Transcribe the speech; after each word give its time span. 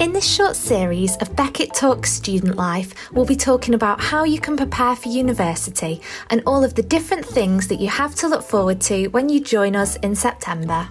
In 0.00 0.12
this 0.12 0.24
short 0.24 0.54
series 0.56 1.16
of 1.16 1.34
Beckett 1.34 1.74
Talks 1.74 2.12
Student 2.12 2.56
Life, 2.56 3.10
we'll 3.12 3.24
be 3.24 3.34
talking 3.36 3.74
about 3.74 4.00
how 4.00 4.24
you 4.24 4.38
can 4.38 4.56
prepare 4.56 4.94
for 4.94 5.08
university 5.08 6.00
and 6.30 6.42
all 6.46 6.62
of 6.62 6.74
the 6.74 6.82
different 6.82 7.24
things 7.24 7.68
that 7.68 7.80
you 7.80 7.88
have 7.88 8.14
to 8.16 8.28
look 8.28 8.42
forward 8.42 8.80
to 8.82 9.08
when 9.08 9.28
you 9.28 9.40
join 9.40 9.74
us 9.74 9.96
in 9.96 10.14
September. 10.14 10.88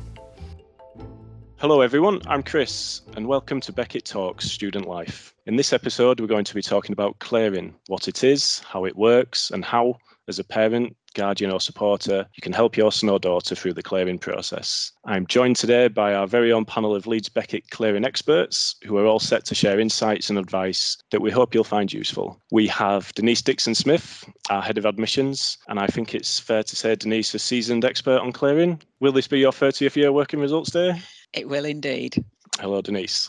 Hello, 1.60 1.82
everyone. 1.82 2.22
I'm 2.28 2.44
Chris, 2.44 3.02
and 3.16 3.26
welcome 3.26 3.60
to 3.62 3.72
Beckett 3.74 4.06
Talks 4.06 4.46
Student 4.46 4.88
Life. 4.88 5.34
In 5.48 5.56
this 5.56 5.74
episode, 5.74 6.20
we're 6.20 6.28
going 6.28 6.46
to 6.46 6.54
be 6.54 6.62
talking 6.62 6.94
about 6.94 7.18
clearing, 7.18 7.74
what 7.88 8.08
it 8.08 8.24
is, 8.24 8.60
how 8.60 8.86
it 8.86 8.96
works, 8.96 9.50
and 9.50 9.66
how, 9.66 9.98
as 10.28 10.38
a 10.38 10.44
parent, 10.44 10.96
guardian, 11.18 11.52
or 11.52 11.60
supporter, 11.60 12.26
you 12.36 12.42
can 12.42 12.54
help 12.54 12.78
your 12.78 12.92
son 12.92 13.10
or 13.10 13.20
daughter 13.20 13.56
through 13.56 13.74
the 13.74 13.84
clearing 13.84 14.20
process. 14.20 14.92
I'm 15.06 15.28
joined 15.28 15.58
today 15.58 15.90
by 15.90 16.14
our 16.14 16.28
very 16.28 16.52
own 16.54 16.64
panel 16.64 16.96
of 16.96 17.08
Leeds 17.08 17.28
Beckett 17.28 17.70
clearing 17.72 18.06
experts 18.06 18.76
who 18.86 18.98
are 18.98 19.06
all 19.06 19.20
set 19.20 19.44
to 19.46 19.56
share 19.56 19.80
insights 19.80 20.30
and 20.30 20.40
advice 20.40 20.98
that 21.12 21.22
we 21.22 21.32
hope 21.32 21.54
you'll 21.54 21.64
find 21.64 21.92
useful. 21.92 22.40
We 22.52 22.68
have 22.68 23.12
Denise 23.16 23.42
Dixon 23.42 23.76
Smith, 23.76 24.24
our 24.50 24.62
head 24.62 24.78
of 24.78 24.86
admissions, 24.86 25.58
and 25.68 25.80
I 25.80 25.88
think 25.88 26.14
it's 26.14 26.40
fair 26.40 26.64
to 26.64 26.76
say 26.76 26.96
Denise, 26.96 27.30
is 27.30 27.36
a 27.36 27.40
seasoned 27.40 27.84
expert 27.84 28.20
on 28.20 28.32
clearing. 28.32 28.82
Will 29.00 29.12
this 29.12 29.28
be 29.28 29.40
your 29.40 29.52
30th 29.52 29.96
year 29.96 30.12
working 30.12 30.40
results 30.40 30.70
day? 30.70 31.02
It 31.34 31.50
will 31.50 31.66
indeed. 31.66 32.24
Hello, 32.60 32.82
Denise. 32.82 33.28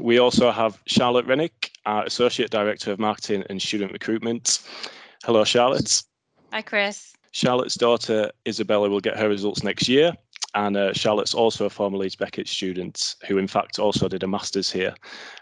We 0.00 0.18
also 0.18 0.50
have 0.50 0.80
Charlotte 0.86 1.26
Rennick, 1.26 1.70
our 1.84 2.04
Associate 2.04 2.50
Director 2.50 2.90
of 2.92 2.98
Marketing 2.98 3.44
and 3.48 3.60
Student 3.62 3.92
Recruitment. 3.92 4.60
Hello, 5.24 5.44
Charlotte. 5.44 6.02
Hi, 6.52 6.62
Chris. 6.62 7.12
Charlotte's 7.36 7.74
daughter 7.74 8.30
Isabella 8.48 8.88
will 8.88 9.00
get 9.00 9.18
her 9.18 9.28
results 9.28 9.62
next 9.62 9.90
year. 9.90 10.14
And 10.56 10.74
uh, 10.74 10.94
Charlotte's 10.94 11.34
also 11.34 11.66
a 11.66 11.70
former 11.70 11.98
Leeds 11.98 12.16
Beckett 12.16 12.48
student 12.48 13.14
who, 13.28 13.36
in 13.36 13.46
fact, 13.46 13.78
also 13.78 14.08
did 14.08 14.22
a 14.22 14.26
master's 14.26 14.72
here. 14.72 14.94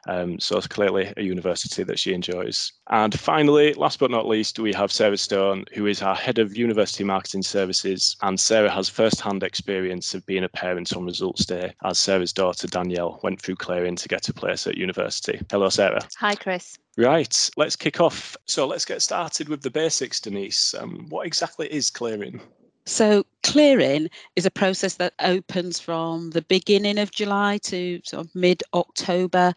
Um, 0.09 0.41
so 0.41 0.59
it's 0.59 0.67
clearly 0.67 1.13
a 1.17 1.23
university 1.23 1.85
that 1.85 2.01
she 2.01 2.13
enjoys. 2.13 2.73
And 2.91 3.19
finally, 3.19 3.75
last 3.75 4.01
but 4.01 4.11
not 4.11 4.27
least, 4.27 4.59
we 4.59 4.73
have 4.73 4.91
Sarah 4.91 5.17
Stone, 5.17 5.67
who 5.73 5.87
is 5.87 6.03
our 6.03 6.17
head 6.17 6.41
of 6.41 6.57
university 6.57 7.05
marketing 7.05 7.43
services. 7.43 8.17
And 8.23 8.41
Sarah 8.41 8.71
has 8.71 8.89
first 8.89 9.21
hand 9.21 9.45
experience 9.45 10.15
of 10.15 10.27
being 10.27 10.43
a 10.43 10.49
parent 10.49 10.93
on 10.97 11.05
results 11.05 11.47
day, 11.47 11.73
as 11.85 12.01
Sarah's 12.01 12.33
daughter 12.33 12.67
Danielle 12.67 13.21
went 13.23 13.41
through 13.41 13.57
clearing 13.57 13.95
to 13.95 14.09
get 14.09 14.29
a 14.29 14.35
place 14.35 14.67
at 14.67 14.77
university. 14.77 15.41
Hello, 15.49 15.69
Sarah. 15.69 16.03
Hi, 16.19 16.35
Chris. 16.35 16.77
Right, 16.99 17.51
let's 17.57 17.77
kick 17.77 18.01
off. 18.01 18.37
So 18.47 18.67
let's 18.67 18.85
get 18.85 19.01
started 19.01 19.49
with 19.49 19.63
the 19.63 19.71
basics, 19.71 20.21
Denise. 20.21 20.75
Um, 20.75 21.07
what 21.09 21.25
exactly 21.25 21.73
is 21.73 21.89
clearing? 21.89 22.41
So, 22.87 23.25
clearing 23.43 24.11
is 24.37 24.45
a 24.45 24.51
process 24.51 24.97
that 24.97 25.15
opens 25.21 25.81
from 25.81 26.31
the 26.31 26.43
beginning 26.43 26.99
of 26.99 27.11
July 27.11 27.57
to 27.63 28.01
sort 28.05 28.27
of 28.27 28.35
mid 28.35 28.63
October. 28.75 29.55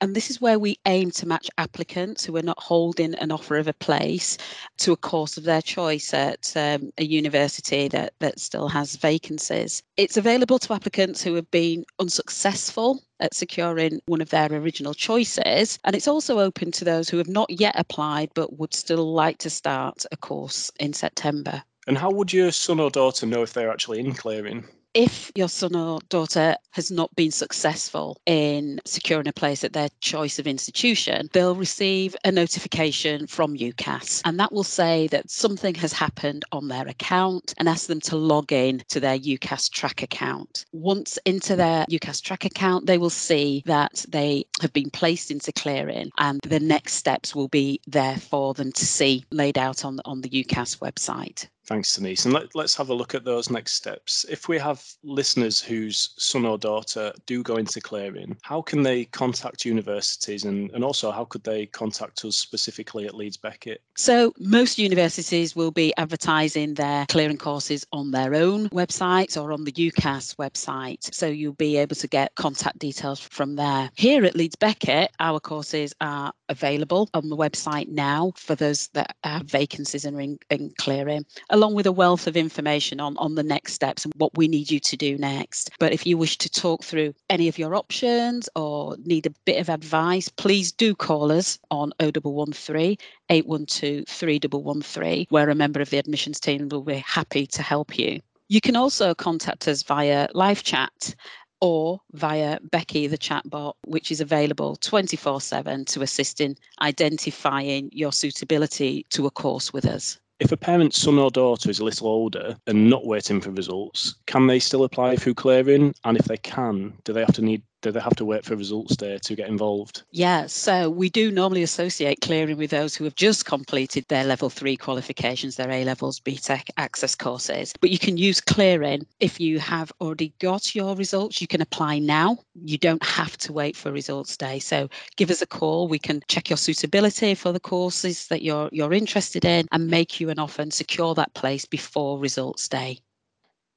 And 0.00 0.16
this 0.16 0.28
is 0.28 0.40
where 0.40 0.58
we 0.58 0.80
aim 0.84 1.12
to 1.12 1.26
match 1.26 1.48
applicants 1.56 2.24
who 2.24 2.36
are 2.36 2.42
not 2.42 2.58
holding 2.58 3.14
an 3.14 3.30
offer 3.30 3.58
of 3.58 3.68
a 3.68 3.72
place 3.74 4.38
to 4.78 4.90
a 4.90 4.96
course 4.96 5.36
of 5.36 5.44
their 5.44 5.62
choice 5.62 6.12
at 6.12 6.52
um, 6.56 6.90
a 6.98 7.04
university 7.04 7.86
that, 7.88 8.14
that 8.18 8.40
still 8.40 8.66
has 8.66 8.96
vacancies. 8.96 9.80
It's 9.96 10.16
available 10.16 10.58
to 10.58 10.72
applicants 10.74 11.22
who 11.22 11.34
have 11.34 11.50
been 11.52 11.84
unsuccessful 12.00 13.04
at 13.20 13.34
securing 13.34 14.00
one 14.06 14.20
of 14.20 14.30
their 14.30 14.52
original 14.52 14.94
choices. 14.94 15.78
And 15.84 15.94
it's 15.94 16.08
also 16.08 16.40
open 16.40 16.72
to 16.72 16.84
those 16.84 17.08
who 17.08 17.18
have 17.18 17.28
not 17.28 17.50
yet 17.50 17.78
applied 17.78 18.30
but 18.34 18.58
would 18.58 18.74
still 18.74 19.12
like 19.12 19.38
to 19.38 19.50
start 19.50 20.04
a 20.10 20.16
course 20.16 20.72
in 20.80 20.92
September. 20.92 21.62
And 21.86 21.98
how 21.98 22.10
would 22.10 22.32
your 22.32 22.50
son 22.50 22.80
or 22.80 22.90
daughter 22.90 23.26
know 23.26 23.42
if 23.42 23.52
they're 23.52 23.70
actually 23.70 24.00
in 24.00 24.14
clearing? 24.14 24.66
if 24.94 25.32
your 25.34 25.48
son 25.48 25.74
or 25.74 25.98
daughter 26.08 26.56
has 26.70 26.90
not 26.90 27.14
been 27.16 27.32
successful 27.32 28.16
in 28.26 28.80
securing 28.84 29.26
a 29.26 29.32
place 29.32 29.64
at 29.64 29.72
their 29.72 29.88
choice 30.00 30.38
of 30.38 30.46
institution, 30.46 31.28
they'll 31.32 31.56
receive 31.56 32.14
a 32.24 32.30
notification 32.30 33.26
from 33.26 33.56
UCAS. 33.56 34.22
And 34.24 34.38
that 34.38 34.52
will 34.52 34.64
say 34.64 35.08
that 35.08 35.28
something 35.28 35.74
has 35.74 35.92
happened 35.92 36.44
on 36.52 36.68
their 36.68 36.86
account 36.86 37.54
and 37.58 37.68
ask 37.68 37.88
them 37.88 38.00
to 38.02 38.16
log 38.16 38.52
in 38.52 38.84
to 38.90 39.00
their 39.00 39.18
UCAS 39.18 39.68
track 39.70 40.02
account. 40.02 40.64
Once 40.72 41.18
into 41.24 41.56
their 41.56 41.84
UCAS 41.86 42.22
track 42.22 42.44
account, 42.44 42.86
they 42.86 42.98
will 42.98 43.10
see 43.10 43.64
that 43.66 44.04
they 44.08 44.44
have 44.60 44.72
been 44.72 44.90
placed 44.90 45.30
into 45.30 45.52
clearing 45.52 46.10
and 46.18 46.40
the 46.42 46.60
next 46.60 46.94
steps 46.94 47.34
will 47.34 47.48
be 47.48 47.80
there 47.88 48.16
for 48.16 48.54
them 48.54 48.70
to 48.70 48.86
see 48.86 49.24
laid 49.32 49.58
out 49.58 49.84
on, 49.84 50.00
on 50.04 50.20
the 50.20 50.30
UCAS 50.30 50.78
website. 50.78 51.48
Thanks, 51.66 51.94
Denise. 51.94 52.26
And 52.26 52.34
let, 52.34 52.54
us 52.56 52.74
have 52.74 52.90
a 52.90 52.94
look 52.94 53.14
at 53.14 53.24
those 53.24 53.50
next 53.50 53.72
steps. 53.72 54.26
If 54.28 54.48
we 54.48 54.58
have 54.58 54.84
listeners 55.02 55.62
whose 55.62 56.14
son 56.18 56.44
or 56.44 56.58
daughter 56.58 57.12
do 57.24 57.42
go 57.42 57.56
into 57.56 57.80
clearing, 57.80 58.36
how 58.42 58.60
can 58.60 58.82
they 58.82 59.06
contact 59.06 59.64
universities 59.64 60.44
and, 60.44 60.70
and 60.72 60.84
also 60.84 61.10
how 61.10 61.24
could 61.24 61.42
they 61.42 61.66
contact 61.66 62.24
us 62.24 62.36
specifically 62.36 63.06
at 63.06 63.14
Leeds 63.14 63.38
Beckett? 63.38 63.80
So, 63.96 64.32
most 64.38 64.78
universities 64.78 65.56
will 65.56 65.70
be 65.70 65.94
advertising 65.96 66.74
their 66.74 67.06
clearing 67.06 67.38
courses 67.38 67.86
on 67.92 68.10
their 68.10 68.34
own 68.34 68.68
websites 68.70 69.42
or 69.42 69.52
on 69.52 69.64
the 69.64 69.72
UCAS 69.72 70.36
website. 70.36 71.14
So, 71.14 71.26
you'll 71.26 71.54
be 71.54 71.78
able 71.78 71.96
to 71.96 72.08
get 72.08 72.34
contact 72.34 72.78
details 72.78 73.20
from 73.20 73.56
there. 73.56 73.90
Here 73.94 74.24
at 74.24 74.36
Leeds 74.36 74.56
Beckett, 74.56 75.12
our 75.18 75.40
courses 75.40 75.94
are 76.02 76.32
available 76.50 77.08
on 77.14 77.30
the 77.30 77.36
website 77.36 77.88
now 77.88 78.32
for 78.36 78.54
those 78.54 78.88
that 78.88 79.16
have 79.24 79.42
vacancies 79.42 80.04
and 80.04 80.20
in, 80.20 80.38
in 80.50 80.70
clearing 80.78 81.24
along 81.54 81.72
with 81.72 81.86
a 81.86 81.92
wealth 81.92 82.26
of 82.26 82.36
information 82.36 82.98
on, 82.98 83.16
on 83.16 83.36
the 83.36 83.42
next 83.44 83.74
steps 83.74 84.04
and 84.04 84.12
what 84.16 84.36
we 84.36 84.48
need 84.48 84.72
you 84.72 84.80
to 84.80 84.96
do 84.96 85.16
next. 85.16 85.70
But 85.78 85.92
if 85.92 86.04
you 86.04 86.18
wish 86.18 86.36
to 86.38 86.50
talk 86.50 86.82
through 86.82 87.14
any 87.30 87.46
of 87.46 87.58
your 87.58 87.76
options 87.76 88.48
or 88.56 88.96
need 89.04 89.24
a 89.26 89.34
bit 89.44 89.60
of 89.60 89.68
advice, 89.68 90.28
please 90.28 90.72
do 90.72 90.96
call 90.96 91.30
us 91.30 91.60
on 91.70 91.92
0113 92.00 92.96
812 93.30 94.04
3113, 94.08 95.26
where 95.28 95.48
a 95.48 95.54
member 95.54 95.80
of 95.80 95.90
the 95.90 95.98
admissions 95.98 96.40
team 96.40 96.68
will 96.68 96.82
be 96.82 96.96
happy 96.96 97.46
to 97.46 97.62
help 97.62 97.96
you. 97.96 98.18
You 98.48 98.60
can 98.60 98.74
also 98.74 99.14
contact 99.14 99.68
us 99.68 99.84
via 99.84 100.26
live 100.34 100.64
chat 100.64 101.14
or 101.60 102.00
via 102.14 102.58
Becky, 102.72 103.06
the 103.06 103.16
chatbot, 103.16 103.74
which 103.86 104.10
is 104.10 104.20
available 104.20 104.74
24 104.76 105.40
7 105.40 105.84
to 105.84 106.02
assist 106.02 106.40
in 106.40 106.56
identifying 106.82 107.90
your 107.92 108.12
suitability 108.12 109.06
to 109.10 109.26
a 109.26 109.30
course 109.30 109.72
with 109.72 109.86
us. 109.86 110.18
If 110.40 110.50
a 110.50 110.56
parent's 110.56 111.00
son 111.00 111.18
or 111.18 111.30
daughter 111.30 111.70
is 111.70 111.78
a 111.78 111.84
little 111.84 112.08
older 112.08 112.56
and 112.66 112.90
not 112.90 113.06
waiting 113.06 113.40
for 113.40 113.50
results, 113.50 114.16
can 114.26 114.46
they 114.46 114.58
still 114.58 114.82
apply 114.84 115.16
through 115.16 115.34
clearing? 115.34 115.94
And 116.04 116.18
if 116.18 116.24
they 116.24 116.38
can, 116.38 116.94
do 117.04 117.12
they 117.12 117.20
have 117.20 117.34
to 117.34 117.42
need 117.42 117.62
do 117.84 117.92
they 117.92 118.00
have 118.00 118.16
to 118.16 118.24
wait 118.24 118.44
for 118.44 118.56
results 118.56 118.96
day 118.96 119.18
to 119.18 119.36
get 119.36 119.48
involved? 119.48 120.04
Yeah, 120.10 120.46
so 120.46 120.88
we 120.88 121.10
do 121.10 121.30
normally 121.30 121.62
associate 121.62 122.22
clearing 122.22 122.56
with 122.56 122.70
those 122.70 122.96
who 122.96 123.04
have 123.04 123.14
just 123.14 123.44
completed 123.44 124.06
their 124.08 124.24
level 124.24 124.48
three 124.48 124.76
qualifications, 124.76 125.56
their 125.56 125.70
A 125.70 125.84
levels, 125.84 126.18
BTEC 126.18 126.70
access 126.78 127.14
courses. 127.14 127.74
But 127.80 127.90
you 127.90 127.98
can 127.98 128.16
use 128.16 128.40
clearing 128.40 129.06
if 129.20 129.38
you 129.38 129.58
have 129.58 129.92
already 130.00 130.32
got 130.38 130.74
your 130.74 130.96
results. 130.96 131.42
You 131.42 131.46
can 131.46 131.60
apply 131.60 131.98
now. 131.98 132.38
You 132.64 132.78
don't 132.78 133.04
have 133.04 133.36
to 133.38 133.52
wait 133.52 133.76
for 133.76 133.92
results 133.92 134.34
day. 134.38 134.60
So 134.60 134.88
give 135.16 135.30
us 135.30 135.42
a 135.42 135.46
call. 135.46 135.86
We 135.86 135.98
can 135.98 136.22
check 136.26 136.48
your 136.48 136.56
suitability 136.56 137.34
for 137.34 137.52
the 137.52 137.60
courses 137.60 138.28
that 138.28 138.40
you're 138.40 138.70
you're 138.72 138.94
interested 138.94 139.44
in 139.44 139.68
and 139.72 139.88
make 139.88 140.20
you 140.20 140.30
an 140.30 140.38
offer 140.38 140.62
and 140.62 140.72
secure 140.72 141.14
that 141.16 141.34
place 141.34 141.66
before 141.66 142.18
results 142.18 142.66
day. 142.66 142.98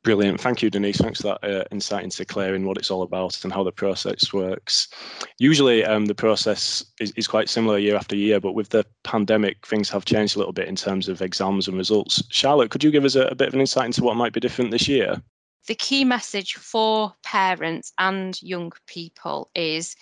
Brilliant. 0.08 0.40
Thank 0.40 0.62
you, 0.62 0.70
Denise. 0.70 1.02
Thanks 1.02 1.20
for 1.20 1.38
that 1.42 1.44
uh, 1.44 1.66
insight 1.70 2.06
into 2.06 2.24
clearing 2.24 2.64
what 2.64 2.78
it's 2.78 2.90
all 2.90 3.02
about 3.02 3.44
and 3.44 3.52
how 3.52 3.62
the 3.62 3.74
process 3.74 4.32
works. 4.32 4.88
Usually, 5.38 5.84
um, 5.84 6.06
the 6.06 6.16
process 6.16 6.82
is, 7.02 7.12
is 7.18 7.28
quite 7.28 7.50
similar 7.50 7.78
year 7.78 7.98
after 7.98 8.16
year, 8.16 8.40
but 8.40 8.54
with 8.54 8.70
the 8.70 8.86
pandemic, 9.04 9.68
things 9.68 9.90
have 9.90 10.06
changed 10.06 10.38
a 10.38 10.40
little 10.40 10.54
bit 10.54 10.70
in 10.70 10.78
terms 10.78 11.10
of 11.10 11.22
exams 11.22 11.68
and 11.68 11.76
results. 11.76 12.24
Charlotte, 12.30 12.72
could 12.72 12.86
you 12.86 12.90
give 12.90 13.04
us 13.04 13.16
a, 13.16 13.24
a 13.24 13.36
bit 13.36 13.50
of 13.50 13.54
an 13.54 13.60
insight 13.60 13.88
into 13.88 14.02
what 14.02 14.16
might 14.16 14.32
be 14.32 14.40
different 14.40 14.72
this 14.72 14.88
year? 14.88 15.22
The 15.68 15.76
key 15.76 16.06
message 16.06 16.54
for 16.54 17.14
parents 17.24 17.92
and 17.98 18.42
young 18.42 18.72
people 18.88 19.52
is 19.56 19.94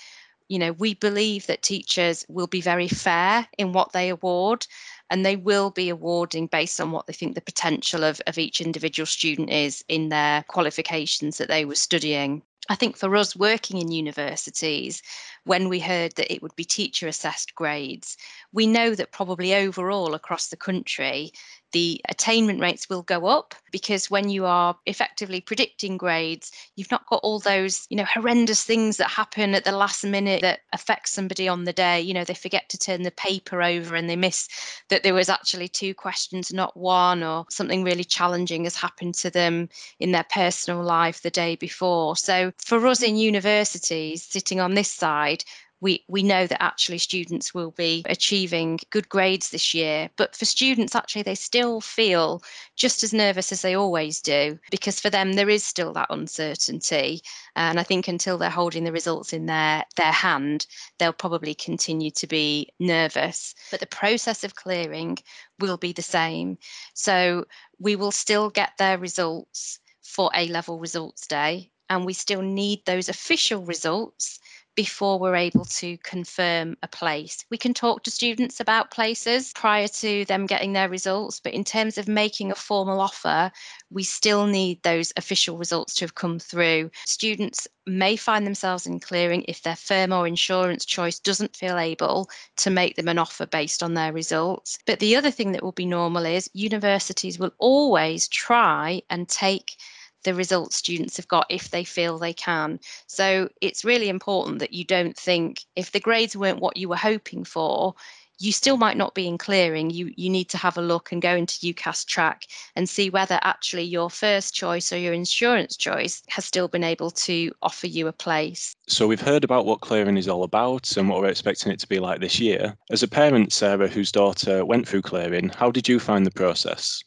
you 0.47 0.59
know, 0.59 0.73
we 0.73 0.93
believe 0.93 1.47
that 1.47 1.63
teachers 1.63 2.23
will 2.29 2.45
be 2.45 2.61
very 2.61 2.87
fair 2.87 3.47
in 3.57 3.73
what 3.73 3.91
they 3.93 4.09
award 4.09 4.67
and 5.09 5.25
they 5.25 5.35
will 5.35 5.69
be 5.69 5.89
awarding 5.89 6.47
based 6.47 6.81
on 6.81 6.91
what 6.91 7.07
they 7.07 7.13
think 7.13 7.35
the 7.35 7.41
potential 7.41 8.03
of, 8.03 8.21
of 8.27 8.37
each 8.37 8.61
individual 8.61 9.05
student 9.05 9.49
is 9.49 9.83
in 9.87 10.09
their 10.09 10.43
qualifications 10.43 11.37
that 11.37 11.47
they 11.47 11.65
were 11.65 11.75
studying. 11.75 12.41
I 12.67 12.75
think 12.75 12.97
for 12.97 13.15
us 13.15 13.35
working 13.35 13.79
in 13.79 13.91
universities, 13.91 15.03
when 15.43 15.69
we 15.69 15.79
heard 15.79 16.15
that 16.15 16.33
it 16.33 16.41
would 16.41 16.55
be 16.55 16.65
teacher 16.65 17.07
assessed 17.07 17.53
grades, 17.53 18.17
we 18.51 18.65
know 18.65 18.95
that 18.95 19.11
probably 19.11 19.53
overall 19.53 20.15
across 20.15 20.47
the 20.47 20.57
country, 20.57 21.31
the 21.71 22.01
attainment 22.09 22.61
rates 22.61 22.89
will 22.89 23.03
go 23.03 23.27
up 23.27 23.53
because 23.71 24.09
when 24.09 24.29
you 24.29 24.45
are 24.45 24.75
effectively 24.85 25.41
predicting 25.41 25.97
grades, 25.97 26.51
you've 26.75 26.89
not 26.89 27.05
got 27.05 27.19
all 27.21 27.37
those, 27.37 27.85
you 27.89 27.97
know, 27.97 28.05
horrendous 28.05 28.63
things 28.63 28.97
that 28.97 29.09
happen 29.09 29.53
at 29.53 29.65
the 29.65 29.71
last 29.71 30.03
minute 30.03 30.41
that 30.41 30.61
affect 30.73 31.09
somebody 31.09 31.47
on 31.47 31.65
the 31.65 31.73
day. 31.73 32.01
You 32.01 32.13
know, 32.13 32.23
they 32.23 32.33
forget 32.33 32.69
to 32.69 32.77
turn 32.77 33.03
the 33.03 33.11
paper 33.11 33.61
over 33.61 33.95
and 33.95 34.09
they 34.09 34.15
miss 34.15 34.47
that 34.95 35.03
there 35.03 35.13
was 35.13 35.27
actually 35.27 35.67
two 35.67 35.93
questions, 35.93 36.53
not 36.53 36.77
one, 36.77 37.21
or 37.21 37.45
something 37.49 37.83
really 37.83 38.05
challenging 38.05 38.63
has 38.63 38.77
happened 38.77 39.13
to 39.13 39.29
them 39.29 39.67
in 39.99 40.13
their 40.13 40.23
personal 40.31 40.81
life 40.81 41.21
the 41.21 41.29
day 41.29 41.57
before. 41.57 42.15
So 42.15 42.53
for 42.59 42.87
us 42.87 43.03
in 43.03 43.17
universities, 43.17 44.23
sitting 44.23 44.61
on 44.61 44.73
this 44.73 44.89
side, 44.89 45.43
we, 45.85 46.03
we 46.07 46.23
know 46.23 46.47
that 46.47 46.63
actually 46.63 46.97
students 46.97 47.53
will 47.53 47.69
be 47.69 48.01
achieving 48.07 48.79
good 48.89 49.07
grades 49.07 49.51
this 49.51 49.71
year. 49.71 50.09
But 50.17 50.35
for 50.35 50.45
students, 50.45 50.95
actually, 50.95 51.21
they 51.21 51.35
still 51.35 51.79
feel 51.79 52.41
just 52.75 53.03
as 53.03 53.13
nervous 53.13 53.51
as 53.51 53.61
they 53.61 53.75
always 53.75 54.19
do 54.19 54.57
because 54.71 54.99
for 54.99 55.11
them, 55.11 55.33
there 55.33 55.47
is 55.47 55.63
still 55.63 55.93
that 55.93 56.07
uncertainty. 56.09 57.21
And 57.55 57.79
I 57.79 57.83
think 57.83 58.07
until 58.07 58.39
they're 58.39 58.49
holding 58.49 58.83
the 58.83 58.91
results 58.91 59.31
in 59.31 59.45
their, 59.45 59.85
their 59.95 60.11
hand, 60.11 60.65
they'll 60.97 61.13
probably 61.13 61.53
continue 61.53 62.09
to 62.09 62.25
be 62.25 62.67
nervous. 62.79 63.53
But 63.69 63.79
the 63.79 63.85
process 63.85 64.43
of 64.43 64.55
clearing 64.55 65.19
will 65.59 65.77
be 65.77 65.93
the 65.93 66.01
same. 66.01 66.57
So 66.95 67.45
we 67.77 67.95
will 67.95 68.11
still 68.11 68.49
get 68.49 68.71
their 68.79 68.97
results 68.97 69.79
for 70.01 70.31
A 70.33 70.47
level 70.47 70.79
results 70.79 71.27
day. 71.27 71.69
And 71.91 72.07
we 72.07 72.13
still 72.13 72.41
need 72.41 72.79
those 72.87 73.07
official 73.07 73.63
results 73.63 74.39
before 74.75 75.17
we're 75.17 75.35
able 75.35 75.65
to 75.65 75.97
confirm 75.99 76.75
a 76.83 76.87
place. 76.87 77.45
We 77.49 77.57
can 77.57 77.73
talk 77.73 78.03
to 78.03 78.11
students 78.11 78.59
about 78.59 78.91
places 78.91 79.51
prior 79.55 79.87
to 79.87 80.25
them 80.25 80.45
getting 80.45 80.73
their 80.73 80.89
results, 80.89 81.39
but 81.39 81.53
in 81.53 81.63
terms 81.63 81.97
of 81.97 82.07
making 82.07 82.51
a 82.51 82.55
formal 82.55 82.99
offer, 82.99 83.51
we 83.89 84.03
still 84.03 84.45
need 84.45 84.83
those 84.83 85.13
official 85.17 85.57
results 85.57 85.95
to 85.95 86.05
have 86.05 86.15
come 86.15 86.39
through. 86.39 86.91
Students 87.05 87.67
may 87.87 88.15
find 88.15 88.45
themselves 88.45 88.85
in 88.85 88.99
clearing 88.99 89.45
if 89.47 89.61
their 89.61 89.75
firm 89.75 90.11
or 90.11 90.27
insurance 90.27 90.85
choice 90.85 91.19
doesn't 91.19 91.55
feel 91.55 91.77
able 91.77 92.29
to 92.57 92.69
make 92.69 92.95
them 92.95 93.07
an 93.07 93.19
offer 93.19 93.45
based 93.45 93.83
on 93.83 93.93
their 93.93 94.11
results. 94.11 94.79
But 94.85 94.99
the 94.99 95.15
other 95.15 95.31
thing 95.31 95.51
that 95.51 95.63
will 95.63 95.71
be 95.71 95.85
normal 95.85 96.25
is 96.25 96.49
universities 96.53 97.39
will 97.39 97.53
always 97.59 98.27
try 98.27 99.01
and 99.09 99.29
take 99.29 99.77
the 100.25 100.33
results 100.33 100.75
students 100.75 101.15
have 101.15 101.27
got 101.27 101.45
if 101.49 101.69
they 101.69 101.83
feel 101.83 102.17
they 102.17 102.33
can. 102.33 102.79
So 103.07 103.49
it's 103.61 103.85
really 103.85 104.09
important 104.09 104.59
that 104.59 104.73
you 104.73 104.83
don't 104.83 105.15
think 105.15 105.61
if 105.75 105.91
the 105.91 105.99
grades 105.99 106.35
weren't 106.35 106.59
what 106.59 106.75
you 106.75 106.89
were 106.89 106.97
hoping 106.97 107.45
for, 107.45 107.95
you 108.39 108.51
still 108.51 108.75
might 108.75 108.97
not 108.97 109.15
be 109.15 109.27
in 109.27 109.37
clearing. 109.37 109.89
You 109.89 110.11
you 110.17 110.29
need 110.29 110.49
to 110.49 110.57
have 110.57 110.77
a 110.77 110.81
look 110.81 111.11
and 111.11 111.21
go 111.21 111.35
into 111.35 111.73
UCAS 111.73 112.05
track 112.05 112.47
and 112.75 112.89
see 112.89 113.09
whether 113.09 113.39
actually 113.43 113.83
your 113.83 114.09
first 114.09 114.53
choice 114.53 114.91
or 114.91 114.97
your 114.97 115.13
insurance 115.13 115.77
choice 115.77 116.21
has 116.27 116.43
still 116.43 116.67
been 116.67 116.83
able 116.83 117.11
to 117.11 117.51
offer 117.61 117.87
you 117.87 118.07
a 118.07 118.11
place. 118.11 118.75
So 118.87 119.07
we've 119.07 119.21
heard 119.21 119.43
about 119.43 119.65
what 119.65 119.79
clearing 119.79 120.17
is 120.17 120.27
all 120.27 120.43
about 120.43 120.97
and 120.97 121.07
what 121.07 121.21
we're 121.21 121.29
expecting 121.29 121.71
it 121.71 121.79
to 121.79 121.87
be 121.87 121.99
like 121.99 122.19
this 122.19 122.39
year. 122.39 122.75
As 122.89 123.03
a 123.03 123.07
parent, 123.07 123.53
Sarah, 123.53 123.87
whose 123.87 124.11
daughter 124.11 124.65
went 124.65 124.87
through 124.87 125.03
clearing, 125.03 125.49
how 125.49 125.71
did 125.71 125.87
you 125.87 125.99
find 125.99 126.25
the 126.25 126.31
process? 126.31 127.03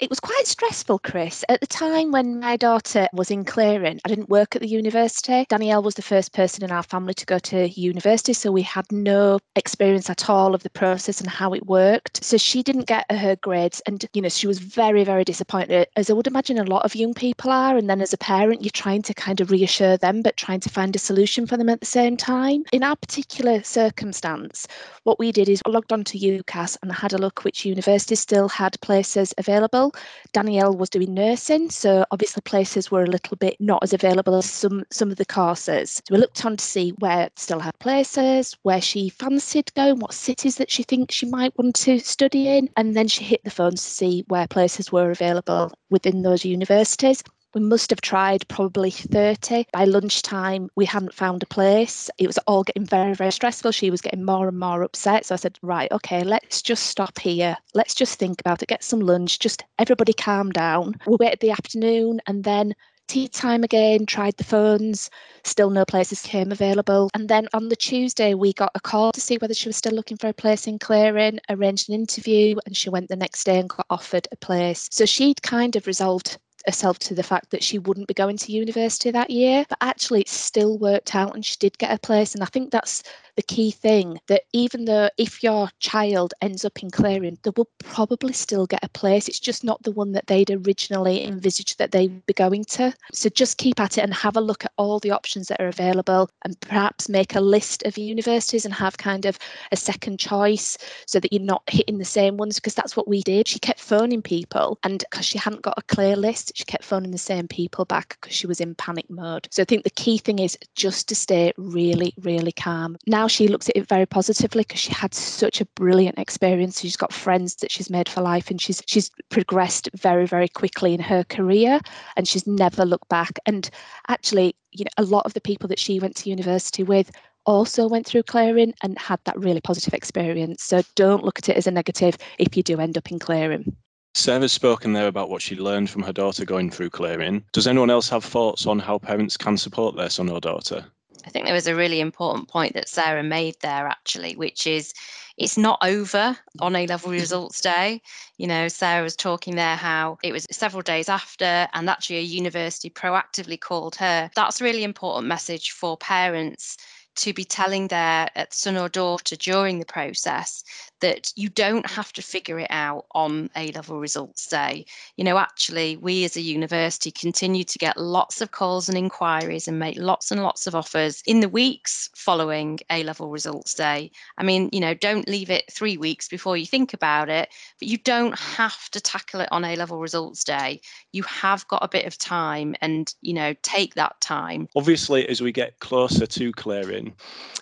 It 0.00 0.08
was 0.08 0.20
quite 0.20 0.46
stressful, 0.46 0.98
Chris. 1.00 1.44
At 1.50 1.60
the 1.60 1.66
time 1.66 2.10
when 2.10 2.40
my 2.40 2.56
daughter 2.56 3.06
was 3.12 3.30
in 3.30 3.44
clearing, 3.44 4.00
I 4.04 4.08
didn't 4.08 4.30
work 4.30 4.56
at 4.56 4.62
the 4.62 4.68
university. 4.68 5.44
Danielle 5.50 5.82
was 5.82 5.94
the 5.94 6.02
first 6.02 6.32
person 6.32 6.64
in 6.64 6.72
our 6.72 6.82
family 6.82 7.12
to 7.14 7.26
go 7.26 7.38
to 7.38 7.68
university, 7.68 8.32
so 8.32 8.50
we 8.50 8.62
had 8.62 8.90
no 8.90 9.38
experience 9.56 10.08
at 10.08 10.30
all 10.30 10.54
of 10.54 10.62
the 10.62 10.70
process 10.70 11.20
and 11.20 11.28
how 11.28 11.52
it 11.52 11.66
worked. 11.66 12.24
So 12.24 12.38
she 12.38 12.62
didn't 12.62 12.86
get 12.86 13.04
her 13.12 13.36
grades, 13.36 13.82
and 13.86 14.04
you 14.14 14.22
know 14.22 14.30
she 14.30 14.46
was 14.46 14.58
very, 14.58 15.04
very 15.04 15.22
disappointed, 15.22 15.86
as 15.96 16.08
I 16.08 16.14
would 16.14 16.26
imagine 16.26 16.58
a 16.58 16.64
lot 16.64 16.86
of 16.86 16.94
young 16.94 17.12
people 17.12 17.50
are. 17.50 17.76
And 17.76 17.90
then 17.90 18.00
as 18.00 18.14
a 18.14 18.18
parent, 18.18 18.62
you're 18.62 18.70
trying 18.70 19.02
to 19.02 19.12
kind 19.14 19.40
of 19.42 19.50
reassure 19.50 19.98
them, 19.98 20.22
but 20.22 20.38
trying 20.38 20.60
to 20.60 20.70
find 20.70 20.96
a 20.96 20.98
solution 20.98 21.46
for 21.46 21.58
them 21.58 21.68
at 21.68 21.80
the 21.80 21.86
same 21.86 22.16
time. 22.16 22.64
In 22.72 22.82
our 22.82 22.96
particular 22.96 23.62
circumstance, 23.62 24.66
what 25.04 25.18
we 25.18 25.30
did 25.30 25.50
is 25.50 25.60
logged 25.66 25.92
on 25.92 26.04
to 26.04 26.18
UCAS 26.18 26.78
and 26.82 26.90
had 26.90 27.12
a 27.12 27.18
look 27.18 27.44
which 27.44 27.66
universities 27.66 28.20
still 28.20 28.48
had 28.48 28.80
places 28.80 29.34
available. 29.36 29.89
Danielle 30.32 30.76
was 30.76 30.90
doing 30.90 31.14
nursing, 31.14 31.70
so 31.70 32.04
obviously 32.10 32.40
places 32.42 32.90
were 32.90 33.04
a 33.04 33.10
little 33.10 33.36
bit 33.36 33.56
not 33.60 33.82
as 33.82 33.92
available 33.92 34.36
as 34.36 34.48
some 34.50 34.84
some 34.90 35.10
of 35.10 35.16
the 35.16 35.24
courses. 35.24 36.02
So 36.06 36.14
we 36.14 36.18
looked 36.18 36.44
on 36.44 36.56
to 36.56 36.64
see 36.64 36.90
where 36.98 37.30
still 37.36 37.60
had 37.60 37.78
places, 37.78 38.56
where 38.62 38.80
she 38.80 39.08
fancied 39.08 39.72
going, 39.74 39.98
what 39.98 40.14
cities 40.14 40.56
that 40.56 40.70
she 40.70 40.82
thinks 40.82 41.14
she 41.14 41.26
might 41.26 41.56
want 41.58 41.74
to 41.76 41.98
study 41.98 42.48
in, 42.48 42.68
and 42.76 42.94
then 42.96 43.08
she 43.08 43.24
hit 43.24 43.44
the 43.44 43.50
phones 43.50 43.82
to 43.82 43.90
see 43.90 44.24
where 44.28 44.46
places 44.46 44.92
were 44.92 45.10
available 45.10 45.72
within 45.90 46.22
those 46.22 46.44
universities. 46.44 47.22
We 47.54 47.60
must 47.60 47.90
have 47.90 48.00
tried 48.00 48.46
probably 48.46 48.92
30. 48.92 49.66
By 49.72 49.84
lunchtime, 49.84 50.70
we 50.76 50.84
hadn't 50.84 51.14
found 51.14 51.42
a 51.42 51.46
place. 51.46 52.08
It 52.16 52.28
was 52.28 52.38
all 52.46 52.62
getting 52.62 52.84
very, 52.84 53.12
very 53.12 53.32
stressful. 53.32 53.72
She 53.72 53.90
was 53.90 54.00
getting 54.00 54.24
more 54.24 54.46
and 54.46 54.58
more 54.58 54.82
upset. 54.82 55.26
So 55.26 55.34
I 55.34 55.36
said, 55.36 55.58
right, 55.60 55.90
okay, 55.90 56.22
let's 56.22 56.62
just 56.62 56.86
stop 56.86 57.18
here. 57.18 57.56
Let's 57.74 57.94
just 57.94 58.20
think 58.20 58.40
about 58.40 58.62
it, 58.62 58.68
get 58.68 58.84
some 58.84 59.00
lunch, 59.00 59.40
just 59.40 59.64
everybody 59.80 60.12
calm 60.12 60.50
down. 60.50 60.94
We 61.06 61.16
waited 61.18 61.40
the 61.40 61.50
afternoon 61.50 62.20
and 62.28 62.44
then 62.44 62.72
tea 63.08 63.26
time 63.26 63.64
again, 63.64 64.06
tried 64.06 64.36
the 64.36 64.44
phones, 64.44 65.10
still 65.42 65.70
no 65.70 65.84
places 65.84 66.22
came 66.22 66.52
available. 66.52 67.10
And 67.14 67.28
then 67.28 67.48
on 67.52 67.68
the 67.68 67.74
Tuesday, 67.74 68.34
we 68.34 68.52
got 68.52 68.70
a 68.76 68.80
call 68.80 69.10
to 69.10 69.20
see 69.20 69.36
whether 69.38 69.54
she 69.54 69.68
was 69.68 69.76
still 69.76 69.94
looking 69.94 70.16
for 70.16 70.28
a 70.28 70.32
place 70.32 70.68
in 70.68 70.78
clearing, 70.78 71.40
arranged 71.48 71.88
an 71.88 71.96
interview, 71.96 72.54
and 72.64 72.76
she 72.76 72.88
went 72.88 73.08
the 73.08 73.16
next 73.16 73.42
day 73.42 73.58
and 73.58 73.68
got 73.68 73.86
offered 73.90 74.28
a 74.30 74.36
place. 74.36 74.86
So 74.92 75.04
she'd 75.04 75.42
kind 75.42 75.74
of 75.74 75.88
resolved 75.88 76.38
herself 76.66 76.98
to 77.00 77.14
the 77.14 77.22
fact 77.22 77.50
that 77.50 77.62
she 77.62 77.78
wouldn't 77.78 78.08
be 78.08 78.14
going 78.14 78.36
to 78.38 78.52
university 78.52 79.10
that 79.10 79.30
year. 79.30 79.64
But 79.68 79.78
actually, 79.80 80.22
it 80.22 80.28
still 80.28 80.78
worked 80.78 81.14
out 81.14 81.34
and 81.34 81.44
she 81.44 81.56
did 81.58 81.78
get 81.78 81.92
a 81.92 81.98
place. 81.98 82.34
And 82.34 82.42
I 82.42 82.46
think 82.46 82.70
that's 82.70 83.02
the 83.36 83.42
key 83.42 83.70
thing 83.70 84.18
that 84.26 84.42
even 84.52 84.84
though 84.84 85.08
if 85.16 85.42
your 85.42 85.70
child 85.78 86.34
ends 86.42 86.64
up 86.64 86.82
in 86.82 86.90
clearing, 86.90 87.38
they 87.42 87.50
will 87.56 87.68
probably 87.78 88.32
still 88.32 88.66
get 88.66 88.84
a 88.84 88.88
place. 88.90 89.28
It's 89.28 89.40
just 89.40 89.64
not 89.64 89.82
the 89.82 89.92
one 89.92 90.12
that 90.12 90.26
they'd 90.26 90.50
originally 90.50 91.24
envisaged 91.24 91.78
that 91.78 91.92
they'd 91.92 92.26
be 92.26 92.34
going 92.34 92.64
to. 92.64 92.94
So 93.12 93.28
just 93.28 93.58
keep 93.58 93.80
at 93.80 93.98
it 93.98 94.02
and 94.02 94.12
have 94.12 94.36
a 94.36 94.40
look 94.40 94.64
at 94.64 94.72
all 94.76 94.98
the 94.98 95.10
options 95.10 95.48
that 95.48 95.60
are 95.60 95.68
available 95.68 96.28
and 96.44 96.60
perhaps 96.60 97.08
make 97.08 97.34
a 97.34 97.40
list 97.40 97.82
of 97.84 97.96
universities 97.96 98.64
and 98.64 98.74
have 98.74 98.98
kind 98.98 99.24
of 99.24 99.38
a 99.72 99.76
second 99.76 100.18
choice 100.18 100.76
so 101.06 101.18
that 101.20 101.32
you're 101.32 101.42
not 101.42 101.62
hitting 101.68 101.98
the 101.98 102.04
same 102.04 102.36
ones 102.36 102.56
because 102.56 102.74
that's 102.74 102.96
what 102.96 103.08
we 103.08 103.22
did. 103.22 103.48
She 103.48 103.58
kept 103.58 103.80
phoning 103.80 104.22
people 104.22 104.78
and 104.82 105.02
because 105.10 105.24
she 105.24 105.38
hadn't 105.38 105.62
got 105.62 105.78
a 105.78 105.82
clear 105.82 106.16
list, 106.16 106.52
she 106.60 106.66
kept 106.66 106.84
phoning 106.84 107.10
the 107.10 107.18
same 107.18 107.48
people 107.48 107.86
back 107.86 108.18
because 108.20 108.36
she 108.36 108.46
was 108.46 108.60
in 108.60 108.74
panic 108.74 109.08
mode. 109.08 109.48
So 109.50 109.62
I 109.62 109.64
think 109.64 109.84
the 109.84 109.90
key 109.90 110.18
thing 110.18 110.38
is 110.38 110.58
just 110.74 111.08
to 111.08 111.14
stay 111.14 111.52
really, 111.56 112.12
really 112.20 112.52
calm. 112.52 112.98
Now 113.06 113.28
she 113.28 113.48
looks 113.48 113.70
at 113.70 113.76
it 113.76 113.88
very 113.88 114.04
positively 114.04 114.62
because 114.62 114.80
she 114.80 114.92
had 114.92 115.14
such 115.14 115.62
a 115.62 115.66
brilliant 115.74 116.18
experience. 116.18 116.80
She's 116.80 116.98
got 116.98 117.14
friends 117.14 117.56
that 117.56 117.72
she's 117.72 117.88
made 117.88 118.10
for 118.10 118.20
life, 118.20 118.50
and 118.50 118.60
she's 118.60 118.82
she's 118.86 119.10
progressed 119.30 119.88
very 119.96 120.26
very 120.26 120.48
quickly 120.48 120.92
in 120.92 121.00
her 121.00 121.24
career, 121.24 121.80
and 122.16 122.28
she's 122.28 122.46
never 122.46 122.84
looked 122.84 123.08
back. 123.08 123.38
And 123.46 123.70
actually, 124.08 124.54
you 124.72 124.84
know, 124.84 124.90
a 124.98 125.04
lot 125.04 125.24
of 125.24 125.32
the 125.32 125.40
people 125.40 125.66
that 125.68 125.78
she 125.78 125.98
went 125.98 126.14
to 126.16 126.28
university 126.28 126.82
with 126.82 127.10
also 127.46 127.88
went 127.88 128.06
through 128.06 128.24
clearing 128.24 128.74
and 128.82 128.98
had 128.98 129.18
that 129.24 129.38
really 129.38 129.62
positive 129.62 129.94
experience. 129.94 130.62
So 130.62 130.82
don't 130.94 131.24
look 131.24 131.38
at 131.38 131.48
it 131.48 131.56
as 131.56 131.66
a 131.66 131.70
negative 131.70 132.18
if 132.38 132.54
you 132.54 132.62
do 132.62 132.78
end 132.78 132.98
up 132.98 133.10
in 133.10 133.18
clearing. 133.18 133.76
Sarah's 134.14 134.52
spoken 134.52 134.92
there 134.92 135.06
about 135.06 135.30
what 135.30 135.42
she 135.42 135.56
learned 135.56 135.90
from 135.90 136.02
her 136.02 136.12
daughter 136.12 136.44
going 136.44 136.70
through 136.70 136.90
clearing. 136.90 137.44
Does 137.52 137.66
anyone 137.66 137.90
else 137.90 138.08
have 138.08 138.24
thoughts 138.24 138.66
on 138.66 138.78
how 138.78 138.98
parents 138.98 139.36
can 139.36 139.56
support 139.56 139.96
their 139.96 140.10
son 140.10 140.28
or 140.28 140.40
daughter? 140.40 140.84
I 141.24 141.30
think 141.30 141.44
there 141.44 141.54
was 141.54 141.66
a 141.66 141.76
really 141.76 142.00
important 142.00 142.48
point 142.48 142.74
that 142.74 142.88
Sarah 142.88 143.22
made 143.22 143.56
there, 143.60 143.86
actually, 143.86 144.36
which 144.36 144.66
is 144.66 144.92
it's 145.36 145.56
not 145.56 145.78
over 145.82 146.36
on 146.60 146.76
A 146.76 146.86
level 146.86 147.10
results 147.10 147.60
day. 147.60 148.02
You 148.36 148.46
know, 148.46 148.68
Sarah 148.68 149.02
was 149.02 149.16
talking 149.16 149.56
there 149.56 149.76
how 149.76 150.18
it 150.22 150.32
was 150.32 150.46
several 150.50 150.82
days 150.82 151.08
after, 151.08 151.68
and 151.72 151.88
actually 151.88 152.18
a 152.18 152.22
university 152.22 152.90
proactively 152.90 153.60
called 153.60 153.96
her. 153.96 154.30
That's 154.34 154.60
a 154.60 154.64
really 154.64 154.84
important 154.84 155.28
message 155.28 155.70
for 155.70 155.96
parents 155.96 156.76
to 157.16 157.32
be 157.32 157.44
telling 157.44 157.88
their 157.88 158.28
uh, 158.36 158.46
son 158.50 158.76
or 158.76 158.88
daughter 158.88 159.36
during 159.36 159.78
the 159.78 159.86
process 159.86 160.64
that 161.00 161.32
you 161.36 161.48
don't 161.48 161.88
have 161.90 162.12
to 162.12 162.22
figure 162.22 162.58
it 162.58 162.70
out 162.70 163.06
on 163.12 163.50
A 163.56 163.72
level 163.72 164.00
results 164.00 164.46
day. 164.46 164.84
You 165.16 165.24
know, 165.24 165.38
actually, 165.38 165.96
we 165.96 166.24
as 166.24 166.36
a 166.36 166.40
university 166.40 167.10
continue 167.10 167.64
to 167.64 167.78
get 167.78 167.96
lots 167.96 168.40
of 168.40 168.50
calls 168.50 168.88
and 168.88 168.96
inquiries 168.96 169.68
and 169.68 169.78
make 169.78 169.98
lots 169.98 170.30
and 170.30 170.42
lots 170.42 170.66
of 170.66 170.74
offers 170.74 171.22
in 171.26 171.40
the 171.40 171.48
weeks 171.48 172.08
following 172.14 172.78
A 172.90 173.02
level 173.02 173.30
results 173.30 173.74
day. 173.74 174.10
I 174.38 174.42
mean, 174.42 174.68
you 174.72 174.80
know, 174.80 174.94
don't 174.94 175.28
leave 175.28 175.50
it 175.50 175.70
three 175.72 175.96
weeks 175.96 176.28
before 176.28 176.56
you 176.56 176.66
think 176.66 176.92
about 176.94 177.28
it, 177.28 177.48
but 177.78 177.88
you 177.88 177.98
don't 177.98 178.38
have 178.38 178.88
to 178.90 179.00
tackle 179.00 179.40
it 179.40 179.48
on 179.50 179.64
A 179.64 179.76
level 179.76 179.98
results 179.98 180.44
day. 180.44 180.80
You 181.12 181.22
have 181.24 181.66
got 181.68 181.84
a 181.84 181.88
bit 181.88 182.06
of 182.06 182.18
time 182.18 182.74
and, 182.80 183.12
you 183.20 183.34
know, 183.34 183.54
take 183.62 183.94
that 183.94 184.20
time. 184.20 184.68
Obviously, 184.76 185.28
as 185.28 185.40
we 185.40 185.52
get 185.52 185.78
closer 185.80 186.26
to 186.26 186.52
clearing 186.52 187.14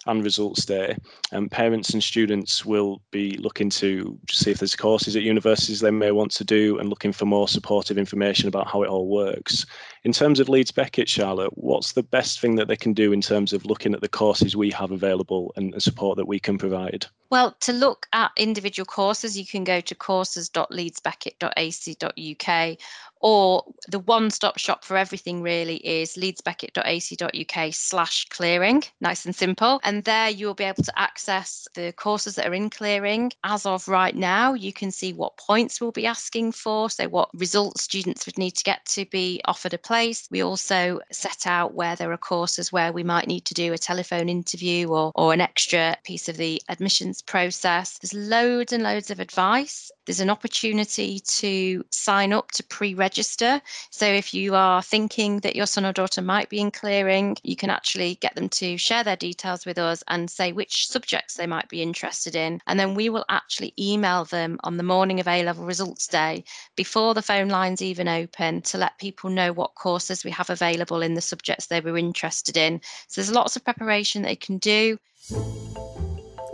and 0.07 0.25
results 0.25 0.65
day, 0.65 0.97
um, 1.33 1.49
parents 1.49 1.91
and 1.91 2.03
students 2.03 2.65
will 2.65 3.01
be 3.11 3.28
looking 3.37 3.71
to 3.71 4.19
see 4.31 4.51
if 4.51 4.59
there's 4.59 4.77
courses 4.77 5.17
at 5.17 5.23
universities 5.23 5.81
they 5.81 5.91
may 5.91 6.11
want 6.11 6.31
to 6.33 6.45
do 6.45 6.79
and 6.79 6.89
looking 6.89 7.13
for 7.13 7.27
more 7.27 7.49
supportive 7.49 7.99
information 7.99 8.49
about 8.49 8.67
how 8.67 8.83
it 8.83 8.89
all 8.89 9.09
works. 9.09 9.67
In 10.05 10.13
terms 10.13 10.41
of 10.41 10.49
Leeds 10.49 10.71
Beckett, 10.71 11.09
Charlotte, 11.09 11.57
what's 11.57 11.93
the 11.93 12.03
best 12.03 12.41
thing 12.41 12.57
that 12.57 12.69
they 12.69 12.77
can 12.77 12.95
do 12.95 13.13
in 13.13 13.21
terms 13.21 13.53
of 13.53 13.67
looking 13.67 13.95
at 13.95 14.01
the 14.01 14.09
courses 14.09 14.57
we 14.57 14.71
have 14.71 14.91
available 14.91 15.53
and 15.57 15.73
the 15.73 15.81
support 15.81 16.17
that 16.17 16.27
we 16.27 16.39
can 16.39 16.59
provide? 16.59 17.07
Well, 17.31 17.55
to 17.61 17.75
look 17.75 18.07
at 18.15 18.31
individual 18.37 18.87
courses, 18.87 19.39
you 19.39 19.45
can 19.45 19.65
go 19.65 19.83
to 19.83 19.95
courses.leedsbeckett.ac.uk 19.95 22.79
or 23.21 23.65
the 23.89 23.99
one-stop 23.99 24.59
shop 24.59 24.85
for 24.85 24.97
everything 24.97 25.43
really 25.43 25.77
is 25.77 26.15
leedsbeckett.ac.uk 26.15 27.75
slash 27.75 28.27
clearing 28.27 28.83
nice 29.01 29.25
and 29.25 29.35
simple. 29.35 29.81
And 29.85 30.05
there 30.05 30.31
you'll 30.31 30.55
be 30.55 30.65
able 30.65 30.83
to 30.83 30.99
access 30.99 31.67
the 31.75 31.93
courses 31.93 32.35
that 32.37 32.47
are 32.47 32.55
in 32.55 32.71
clearing. 32.71 33.33
As 33.45 33.67
of 33.67 33.89
right 33.89 34.15
now 34.15 34.55
you 34.55 34.73
can 34.73 34.91
see 34.91 35.13
what 35.13 35.37
points 35.37 35.81
we'll 35.81 35.93
be 35.93 36.07
asking 36.07 36.53
for 36.53 36.91
so 36.91 37.09
what 37.09 37.31
results 37.35 37.83
students 37.83 38.27
would 38.27 38.39
need 38.39 38.53
to 38.53 38.65
get 38.65 38.85
to 38.87 39.07
be 39.07 39.41
offered 39.45 39.75
a 39.75 39.79
place. 39.79 40.29
We 40.31 40.43
also 40.43 41.01
set 41.13 41.47
out 41.47 41.75
where 41.75 41.97
there 41.97 42.13
are 42.13 42.19
courses 42.19 42.73
where 42.73 42.93
we 42.93 43.03
might 43.03 43.27
need 43.27 43.45
to 43.47 43.55
do 43.55 43.73
a 43.73 43.79
telephone 43.79 44.29
interview 44.29 44.89
or, 44.89 45.13
or 45.15 45.33
an 45.33 45.41
extra 45.41 45.97
piece 46.05 46.29
of 46.29 46.37
the 46.37 46.61
admissions 46.69 47.23
process. 47.23 47.99
There's 47.99 48.15
loads 48.15 48.73
and 48.73 48.83
loads 48.83 49.11
of 49.11 49.21
advice 49.21 49.91
there's 50.09 50.21
an 50.21 50.31
opportunity 50.31 51.21
to 51.21 51.85
sign 51.91 52.33
up 52.33 52.51
to 52.53 52.65
pre-register. 52.65 53.61
So 53.91 54.07
if 54.07 54.33
you 54.33 54.55
are 54.55 54.81
thinking 54.81 55.41
that 55.41 55.55
your 55.55 55.67
son 55.67 55.85
or 55.85 55.93
daughter 55.93 56.23
might 56.23 56.49
be 56.49 56.61
in 56.61 56.71
clearing, 56.71 57.37
you 57.43 57.57
can 57.57 57.69
actually 57.69 58.15
get 58.15 58.35
them 58.35 58.49
to 58.49 58.79
share 58.79 59.05
their 59.05 59.17
details 59.17 59.67
with 59.67 59.77
us 59.77 60.03
and 60.09 60.31
say 60.31 60.53
which 60.53 60.89
subjects 60.89 61.35
they 61.35 61.47
might 61.47 61.69
be 61.69 61.83
interested 61.83 62.35
in. 62.35 62.63
And 62.67 62.81
then 62.81 62.95
we 62.95 63.11
will 63.11 63.27
actually 63.29 63.75
email 63.79 64.25
them 64.25 64.59
on 64.65 64.79
the 64.79 64.83
morning 64.83 65.21
of 65.21 65.29
A 65.29 65.45
level 65.45 65.67
results 65.67 66.07
day 66.07 66.43
before 66.75 67.13
the 67.13 67.21
phone 67.21 67.51
lines 67.51 67.83
even 67.83 68.09
open 68.09 68.63
to 68.63 68.79
let 68.79 68.97
people 68.97 69.29
know 69.29 69.53
what 69.53 69.75
courses 69.75 70.25
we 70.25 70.31
have 70.31 70.49
available 70.49 71.03
in 71.03 71.13
the 71.13 71.21
subjects 71.21 71.67
they 71.67 71.83
were 71.83 71.99
interested 71.99 72.57
in. 72.57 72.81
So 73.09 73.21
there's 73.21 73.31
lots 73.31 73.57
of 73.57 73.65
preparation 73.65 74.23
they 74.23 74.37
can 74.37 74.57
do. 74.57 74.99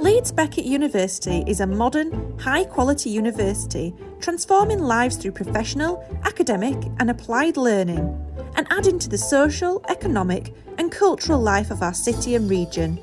Leeds 0.04 0.32
Beckett 0.32 0.66
University 0.66 1.42
is 1.46 1.60
a 1.60 1.66
modern, 1.66 2.38
high 2.38 2.64
quality 2.64 3.08
university 3.08 3.94
transforming 4.20 4.80
lives 4.80 5.16
through 5.16 5.30
professional, 5.30 6.04
academic, 6.24 6.76
and 6.98 7.08
applied 7.08 7.56
learning, 7.56 8.14
and 8.54 8.66
adding 8.68 8.98
to 8.98 9.08
the 9.08 9.16
social, 9.16 9.82
economic, 9.88 10.52
and 10.76 10.92
cultural 10.92 11.40
life 11.40 11.70
of 11.70 11.80
our 11.80 11.94
city 11.94 12.34
and 12.34 12.50
region. 12.50 13.00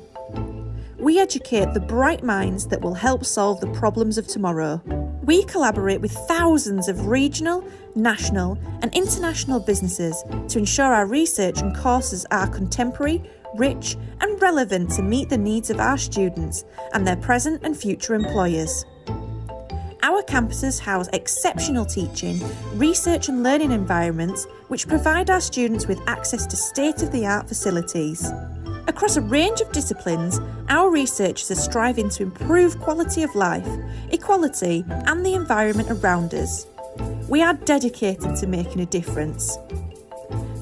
We 0.96 1.18
educate 1.18 1.74
the 1.74 1.80
bright 1.80 2.22
minds 2.22 2.68
that 2.68 2.82
will 2.82 2.94
help 2.94 3.24
solve 3.24 3.60
the 3.60 3.72
problems 3.72 4.16
of 4.16 4.28
tomorrow. 4.28 4.80
We 5.24 5.42
collaborate 5.46 6.00
with 6.00 6.12
thousands 6.12 6.86
of 6.86 7.08
regional, 7.08 7.64
national, 7.96 8.60
and 8.80 8.94
international 8.94 9.58
businesses 9.58 10.22
to 10.50 10.58
ensure 10.60 10.94
our 10.94 11.06
research 11.06 11.62
and 11.62 11.76
courses 11.76 12.24
are 12.30 12.46
contemporary, 12.46 13.28
rich, 13.56 13.96
and 14.20 14.40
relevant 14.40 14.90
to 14.92 15.02
meet 15.02 15.28
the 15.28 15.38
needs 15.38 15.70
of 15.70 15.80
our 15.80 15.98
students 15.98 16.64
and 16.94 17.06
their 17.06 17.16
present 17.16 17.62
and 17.64 17.76
future 17.76 18.14
employers. 18.14 18.84
Our 20.04 20.22
campuses 20.22 20.80
house 20.80 21.08
exceptional 21.12 21.84
teaching, 21.84 22.40
research, 22.74 23.28
and 23.28 23.42
learning 23.42 23.70
environments 23.70 24.46
which 24.68 24.88
provide 24.88 25.30
our 25.30 25.40
students 25.40 25.86
with 25.86 26.00
access 26.08 26.44
to 26.46 26.56
state 26.56 27.02
of 27.02 27.12
the 27.12 27.24
art 27.24 27.46
facilities. 27.46 28.28
Across 28.88 29.16
a 29.16 29.20
range 29.20 29.60
of 29.60 29.70
disciplines, 29.70 30.40
our 30.68 30.90
researchers 30.90 31.50
are 31.52 31.54
striving 31.54 32.08
to 32.10 32.24
improve 32.24 32.80
quality 32.80 33.22
of 33.22 33.34
life, 33.36 33.66
equality, 34.10 34.84
and 34.88 35.24
the 35.24 35.34
environment 35.34 35.88
around 35.90 36.34
us. 36.34 36.66
We 37.28 37.40
are 37.42 37.54
dedicated 37.54 38.34
to 38.36 38.46
making 38.46 38.80
a 38.80 38.86
difference. 38.86 39.56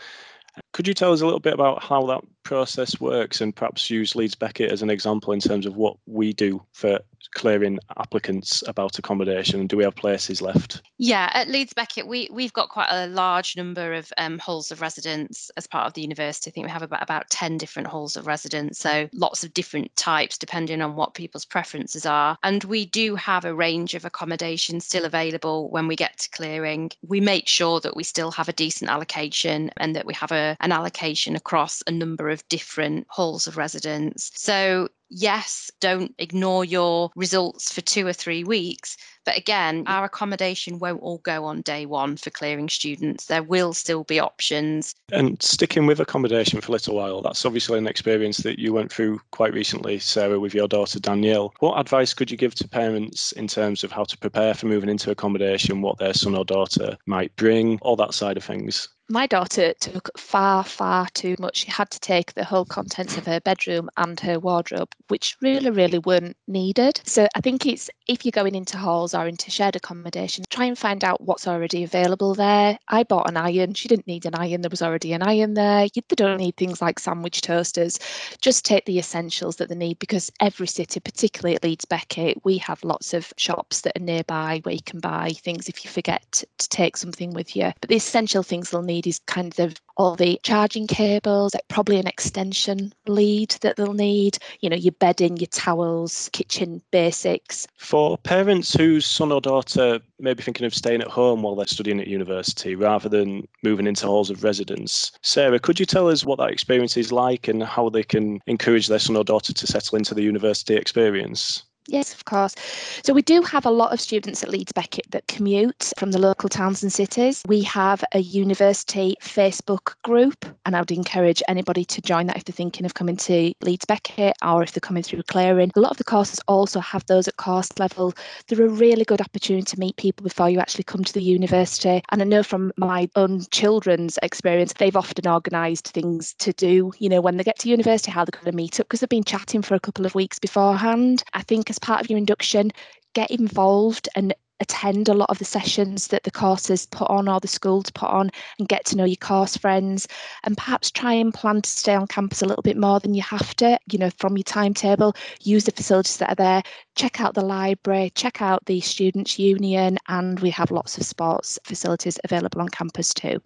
could 0.72 0.88
you 0.88 0.94
tell 0.94 1.12
us 1.12 1.22
a 1.22 1.26
little 1.26 1.40
bit 1.40 1.54
about 1.54 1.82
how 1.82 2.06
that 2.06 2.22
process 2.44 3.00
works 3.00 3.42
and 3.42 3.56
perhaps 3.56 3.90
use 3.90 4.16
Leeds 4.16 4.36
Beckett 4.36 4.72
as 4.72 4.82
an 4.82 4.90
example 4.90 5.34
in 5.34 5.40
terms 5.40 5.66
of 5.66 5.76
what 5.76 5.98
we 6.06 6.34
do 6.34 6.62
for 6.74 7.00
clearing 7.34 7.80
applicants 7.98 8.64
about 8.68 9.00
accommodation 9.00 9.60
and 9.60 9.70
do 9.70 9.78
we 9.78 9.84
have 9.84 9.96
places 9.96 10.42
left? 10.42 10.82
Yeah, 10.98 11.30
at 11.34 11.48
Leeds 11.48 11.74
Beckett, 11.74 12.08
we, 12.08 12.30
we've 12.32 12.54
got 12.54 12.70
quite 12.70 12.90
a 12.92 13.08
large 13.08 13.56
number 13.56 13.94
of 13.94 14.12
um, 14.18 14.40
halls 14.40 14.72
of 14.72 14.82
residence 14.82 15.50
as 15.58 15.68
part 15.68 15.88
of 15.88 15.94
the 15.94 16.02
university. 16.02 16.50
I 16.50 16.54
think 16.54 16.68
we 16.68 16.72
have 16.72 16.82
about, 16.82 17.04
about 17.04 17.30
10 17.30 17.58
different 17.58 17.88
halls 17.88 18.16
of 18.16 18.28
residence, 18.28 18.80
so 18.80 19.10
lots 19.14 19.44
of 19.44 19.54
different 19.54 19.96
types 19.96 20.38
depending 20.38 20.82
on 20.82 20.96
what 20.96 21.14
people's 21.14 21.46
preferences 21.46 22.06
are. 22.06 22.38
And 22.44 22.64
we 22.66 22.86
do 22.86 23.16
have 23.16 23.46
a 23.46 23.56
range 23.56 23.94
of 23.94 24.06
accommodation 24.06 24.80
still 24.80 25.06
available 25.06 25.70
when 25.70 25.88
we 25.88 25.96
get 25.96 26.18
to 26.20 26.30
clearing. 26.30 26.92
We 27.08 27.22
make 27.22 27.48
sure 27.48 27.80
that 27.82 27.96
we 27.96 28.04
still 28.04 28.32
have 28.32 28.50
a 28.50 28.54
decent 28.54 28.90
allocation 28.90 29.72
and 29.78 29.96
that 29.96 30.06
we 30.06 30.14
have 30.14 30.32
a, 30.32 30.58
an 30.60 30.72
allocation 30.72 31.36
across 31.36 31.82
a 31.88 31.92
number 31.92 32.30
of 32.34 32.48
different 32.50 33.08
halls 33.10 33.48
of 33.48 33.56
residence. 33.58 34.32
So 34.36 34.90
yes, 35.14 35.72
don't 35.80 36.14
ignore 36.18 36.66
your 36.66 37.12
results 37.16 37.72
for 37.72 37.82
two 37.82 38.06
or 38.06 38.14
three 38.14 38.44
weeks. 38.44 38.98
But 39.26 39.38
again, 39.38 39.86
our 39.88 40.04
accommodation 40.04 40.80
won't 40.80 41.02
all 41.02 41.20
go 41.20 41.46
on 41.46 41.62
day 41.62 41.86
one 41.86 42.18
for 42.18 42.30
clearing 42.30 42.68
students. 42.68 43.28
There 43.28 43.44
will 43.44 43.74
still 43.74 44.04
be 44.04 44.20
options. 44.20 44.96
And 45.12 45.42
sticking 45.42 45.86
with 45.86 46.02
accommodation 46.02 46.60
for 46.60 46.70
a 46.70 46.74
little 46.74 46.96
while, 46.96 47.22
that's 47.22 47.46
obviously 47.46 47.78
an 47.78 47.88
experience 47.88 48.38
that 48.40 48.60
you 48.60 48.74
went 48.74 48.92
through 48.92 49.22
quite 49.32 49.54
recently, 49.54 50.00
Sarah, 50.00 50.40
with 50.40 50.54
your 50.54 50.68
daughter 50.68 51.00
Danielle. 51.00 51.54
What 51.60 51.80
advice 51.80 52.14
could 52.14 52.32
you 52.32 52.38
give 52.38 52.56
to 52.56 52.68
parents 52.68 53.32
in 53.34 53.48
terms 53.48 53.84
of 53.84 53.92
how 53.92 54.04
to 54.04 54.18
prepare 54.18 54.54
for 54.54 54.66
moving 54.66 54.90
into 54.90 55.12
accommodation, 55.12 55.82
what 55.82 56.00
their 56.00 56.14
son 56.14 56.36
or 56.36 56.44
daughter 56.44 56.98
might 57.06 57.34
bring, 57.38 57.80
all 57.82 57.96
that 57.96 58.14
side 58.14 58.36
of 58.36 58.44
things? 58.44 58.90
My 59.10 59.28
daughter 59.28 59.74
took 59.82 60.18
far, 60.18 60.64
far 60.64 61.08
too 61.14 61.36
much. 61.38 61.58
She 61.58 61.72
had 61.72 61.90
to 61.92 62.00
take 62.00 62.34
the 62.34 62.46
whole 62.46 62.64
contents 62.64 63.18
of 63.18 63.26
her 63.26 63.42
bedroom 63.42 63.90
and 63.98 64.18
her 64.22 64.40
wardrobe, 64.40 64.94
which 65.10 65.36
really, 65.42 65.72
really 65.72 66.00
weren't 66.00 66.38
needed. 66.48 67.02
So 67.04 67.28
I 67.36 67.42
think 67.42 67.66
it's 67.66 67.90
if 68.08 68.24
you're 68.24 68.32
going 68.32 68.56
into 68.56 68.78
halls 68.78 69.14
or 69.14 69.28
into 69.28 69.52
shared 69.52 69.76
accommodation, 69.76 70.46
try 70.50 70.66
and 70.66 70.78
find 70.78 71.04
out 71.04 71.20
what's 71.22 71.48
already 71.48 71.84
available 71.84 72.34
there. 72.34 72.80
I 72.88 73.04
bought 73.04 73.30
an 73.30 73.36
iron. 73.36 73.74
She 73.74 73.90
didn't 73.90 74.08
need 74.08 74.26
an 74.26 74.36
iron. 74.36 74.62
There 74.62 74.70
was 74.70 74.82
already 74.82 75.12
an 75.12 75.22
iron 75.22 75.54
there. 75.54 75.88
You, 75.94 76.02
they 76.08 76.16
don't 76.16 76.38
need 76.38 76.56
things 76.56 76.82
like 76.82 76.98
sandwich 76.98 77.42
toasters. 77.42 78.00
Just 78.42 78.64
take 78.64 78.86
the 78.86 79.00
essentials 79.00 79.58
that 79.58 79.68
they 79.68 79.76
need 79.76 80.00
because 80.00 80.32
every 80.40 80.68
city, 80.68 81.02
particularly 81.02 81.56
at 81.56 81.64
Leeds 81.64 81.86
Beckett, 81.86 82.44
we 82.46 82.58
have 82.60 82.84
lots 82.86 83.14
of 83.14 83.34
shops 83.36 83.82
that 83.82 83.98
are 83.98 84.04
nearby 84.04 84.62
where 84.64 84.76
you 84.76 84.84
can 84.84 85.02
buy 85.02 85.32
things 85.32 85.68
if 85.68 85.84
you 85.84 85.92
forget 85.92 86.44
to 86.58 86.70
take 86.70 86.96
something 86.96 87.34
with 87.34 87.56
you. 87.56 87.74
But 87.82 87.90
the 87.90 87.96
essential 87.96 88.44
things 88.44 88.70
they'll 88.70 88.82
need 88.82 88.93
is 89.02 89.20
kind 89.28 89.60
of 89.60 89.76
all 89.98 90.16
the 90.16 90.40
charging 90.44 90.88
cables, 90.88 91.54
like 91.54 91.68
probably 91.68 92.00
an 92.00 92.08
extension 92.08 92.94
lead 93.08 93.52
that 93.62 93.76
they'll 93.76 93.94
need, 93.94 94.38
you 94.62 94.70
know, 94.70 94.76
your 94.76 94.94
bedding, 94.94 95.38
your 95.38 95.48
towels, 95.48 96.30
kitchen 96.34 96.82
basics. 96.92 97.68
For 97.78 98.18
parents 98.18 98.74
whose 98.74 99.06
son 99.06 99.32
or 99.32 99.42
daughter 99.42 100.00
may 100.20 100.34
be 100.34 100.44
thinking 100.44 100.66
of 100.66 100.74
staying 100.74 101.02
at 101.02 101.08
home 101.08 101.44
while 101.44 101.56
they're 101.56 101.68
studying 101.68 102.00
at 102.00 102.08
university 102.08 102.76
rather 102.76 103.10
than 103.10 103.48
moving 103.64 103.88
into 103.88 104.08
halls 104.08 104.30
of 104.30 104.44
residence, 104.44 105.12
Sarah, 105.22 105.60
could 105.60 105.80
you 105.80 105.86
tell 105.86 106.10
us 106.10 106.26
what 106.26 106.40
that 106.40 106.52
experience 106.52 106.98
is 106.98 107.12
like 107.12 107.48
and 107.48 107.64
how 107.64 107.90
they 107.90 108.04
can 108.04 108.40
encourage 108.48 108.88
their 108.88 109.00
son 109.00 109.16
or 109.16 109.24
daughter 109.24 109.54
to 109.54 109.68
settle 109.68 109.98
into 109.98 110.14
the 110.14 110.24
university 110.24 110.76
experience? 110.76 111.64
Yes, 111.88 112.14
of 112.14 112.24
course. 112.24 112.56
So 113.04 113.14
we 113.14 113.22
do 113.22 113.42
have 113.42 113.66
a 113.66 113.72
lot 113.72 113.92
of 113.92 114.00
students 114.00 114.42
at 114.42 114.50
Leeds 114.50 114.72
Beckett 114.72 115.12
that 115.12 115.28
commute 115.28 115.92
from 115.98 116.12
the 116.12 116.20
local 116.20 116.48
towns 116.48 116.82
and 116.82 116.94
cities. 116.94 117.44
We 117.46 117.62
have 117.64 118.06
a 118.14 118.20
university 118.20 119.18
Facebook 119.22 119.96
group, 120.04 120.46
and 120.66 120.78
I 120.78 120.80
would 120.80 120.92
encourage 120.92 121.44
anybody 121.50 121.84
to 121.84 122.02
join 122.02 122.28
that 122.28 122.38
if 122.38 122.46
they're 122.46 122.54
thinking 122.54 122.86
of 122.86 122.94
coming 122.94 123.18
to 123.18 123.54
Leeds 123.62 123.84
Beckett 123.86 124.38
or 124.42 124.64
if 124.64 124.72
they're 124.72 124.80
coming 124.80 125.04
through 125.04 125.24
Clearing. 125.24 125.72
A 125.76 125.80
lot 125.80 125.92
of 125.92 125.98
the 125.98 126.06
courses 126.06 126.40
also 126.48 126.80
have 126.80 127.06
those 127.08 127.28
at 127.28 127.36
course 127.36 127.70
level. 127.78 128.14
They're 128.48 128.66
a 128.66 128.70
really 128.70 129.04
good 129.04 129.22
opportunity 129.22 129.66
to 129.66 129.80
meet 129.80 129.98
people 129.98 130.24
before 130.24 130.50
you 130.50 130.60
actually 130.60 130.86
come 130.86 131.04
to 131.04 131.14
the 131.14 131.22
university. 131.22 132.02
And 132.12 132.22
I 132.22 132.26
know 132.26 132.44
from 132.44 132.72
my 132.78 133.10
own 133.18 133.42
children's 133.52 134.18
experience, 134.24 134.74
they've 134.78 134.96
often 134.96 135.28
organised 135.28 135.90
things 135.90 136.34
to 136.40 136.54
do, 136.54 136.94
you 137.00 137.10
know, 137.10 137.20
when 137.20 137.36
they 137.36 137.44
get 137.44 137.60
to 137.60 137.70
university, 137.70 138.12
how 138.12 138.24
they're 138.24 138.40
going 138.40 138.52
to 138.52 138.56
meet 138.56 138.80
up 138.80 138.88
because 138.88 139.02
they've 139.02 139.10
been 139.10 139.24
chatting 139.26 139.62
for 139.62 139.76
a 139.76 139.80
couple 139.82 140.06
of 140.06 140.16
weeks 140.16 140.40
beforehand. 140.40 141.24
I 141.34 141.42
think 141.42 141.70
as 141.74 141.80
part 141.80 142.02
of 142.02 142.10
your 142.10 142.20
induction, 142.20 142.70
get 143.16 143.32
involved 143.32 144.08
and 144.14 144.32
attend 144.60 145.10
a 145.10 145.14
lot 145.14 145.30
of 145.32 145.40
the 145.40 145.46
sessions 145.46 146.08
that 146.10 146.22
the 146.22 146.30
courses 146.30 146.86
put 146.86 147.10
on 147.10 147.28
or 147.28 147.40
the 147.40 147.48
schools 147.48 147.90
put 147.90 148.10
on 148.10 148.30
and 148.60 148.70
get 148.70 148.86
to 148.86 148.96
know 148.96 149.06
your 149.06 149.16
course 149.16 149.58
friends 149.58 150.08
and 150.44 150.56
perhaps 150.56 150.92
try 150.92 151.14
and 151.14 151.34
plan 151.34 151.64
to 151.64 151.70
stay 151.70 151.96
on 151.96 152.06
campus 152.06 152.44
a 152.44 152.46
little 152.46 152.62
bit 152.62 152.78
more 152.78 153.00
than 153.00 153.16
you 153.16 153.24
have 153.24 153.56
to 153.56 153.80
you 153.92 153.98
know 153.98 154.12
from 154.20 154.38
your 154.38 154.44
timetable. 154.44 155.16
Use 155.42 155.64
the 155.66 155.72
facilities 155.72 156.18
that 156.18 156.30
are 156.30 156.36
there. 156.36 156.64
Check 156.96 157.20
out 157.20 157.34
the 157.34 157.42
library 157.42 158.12
check 158.14 158.40
out 158.40 158.64
the 158.68 158.80
students 158.80 159.40
union 159.40 159.98
and 160.08 160.40
we 160.42 160.52
have 160.52 160.70
lots 160.70 161.00
of 161.00 161.04
sports 161.04 161.58
facilities 161.64 162.20
available 162.24 162.62
on 162.62 162.70
campus 162.70 163.16
too 163.16 163.42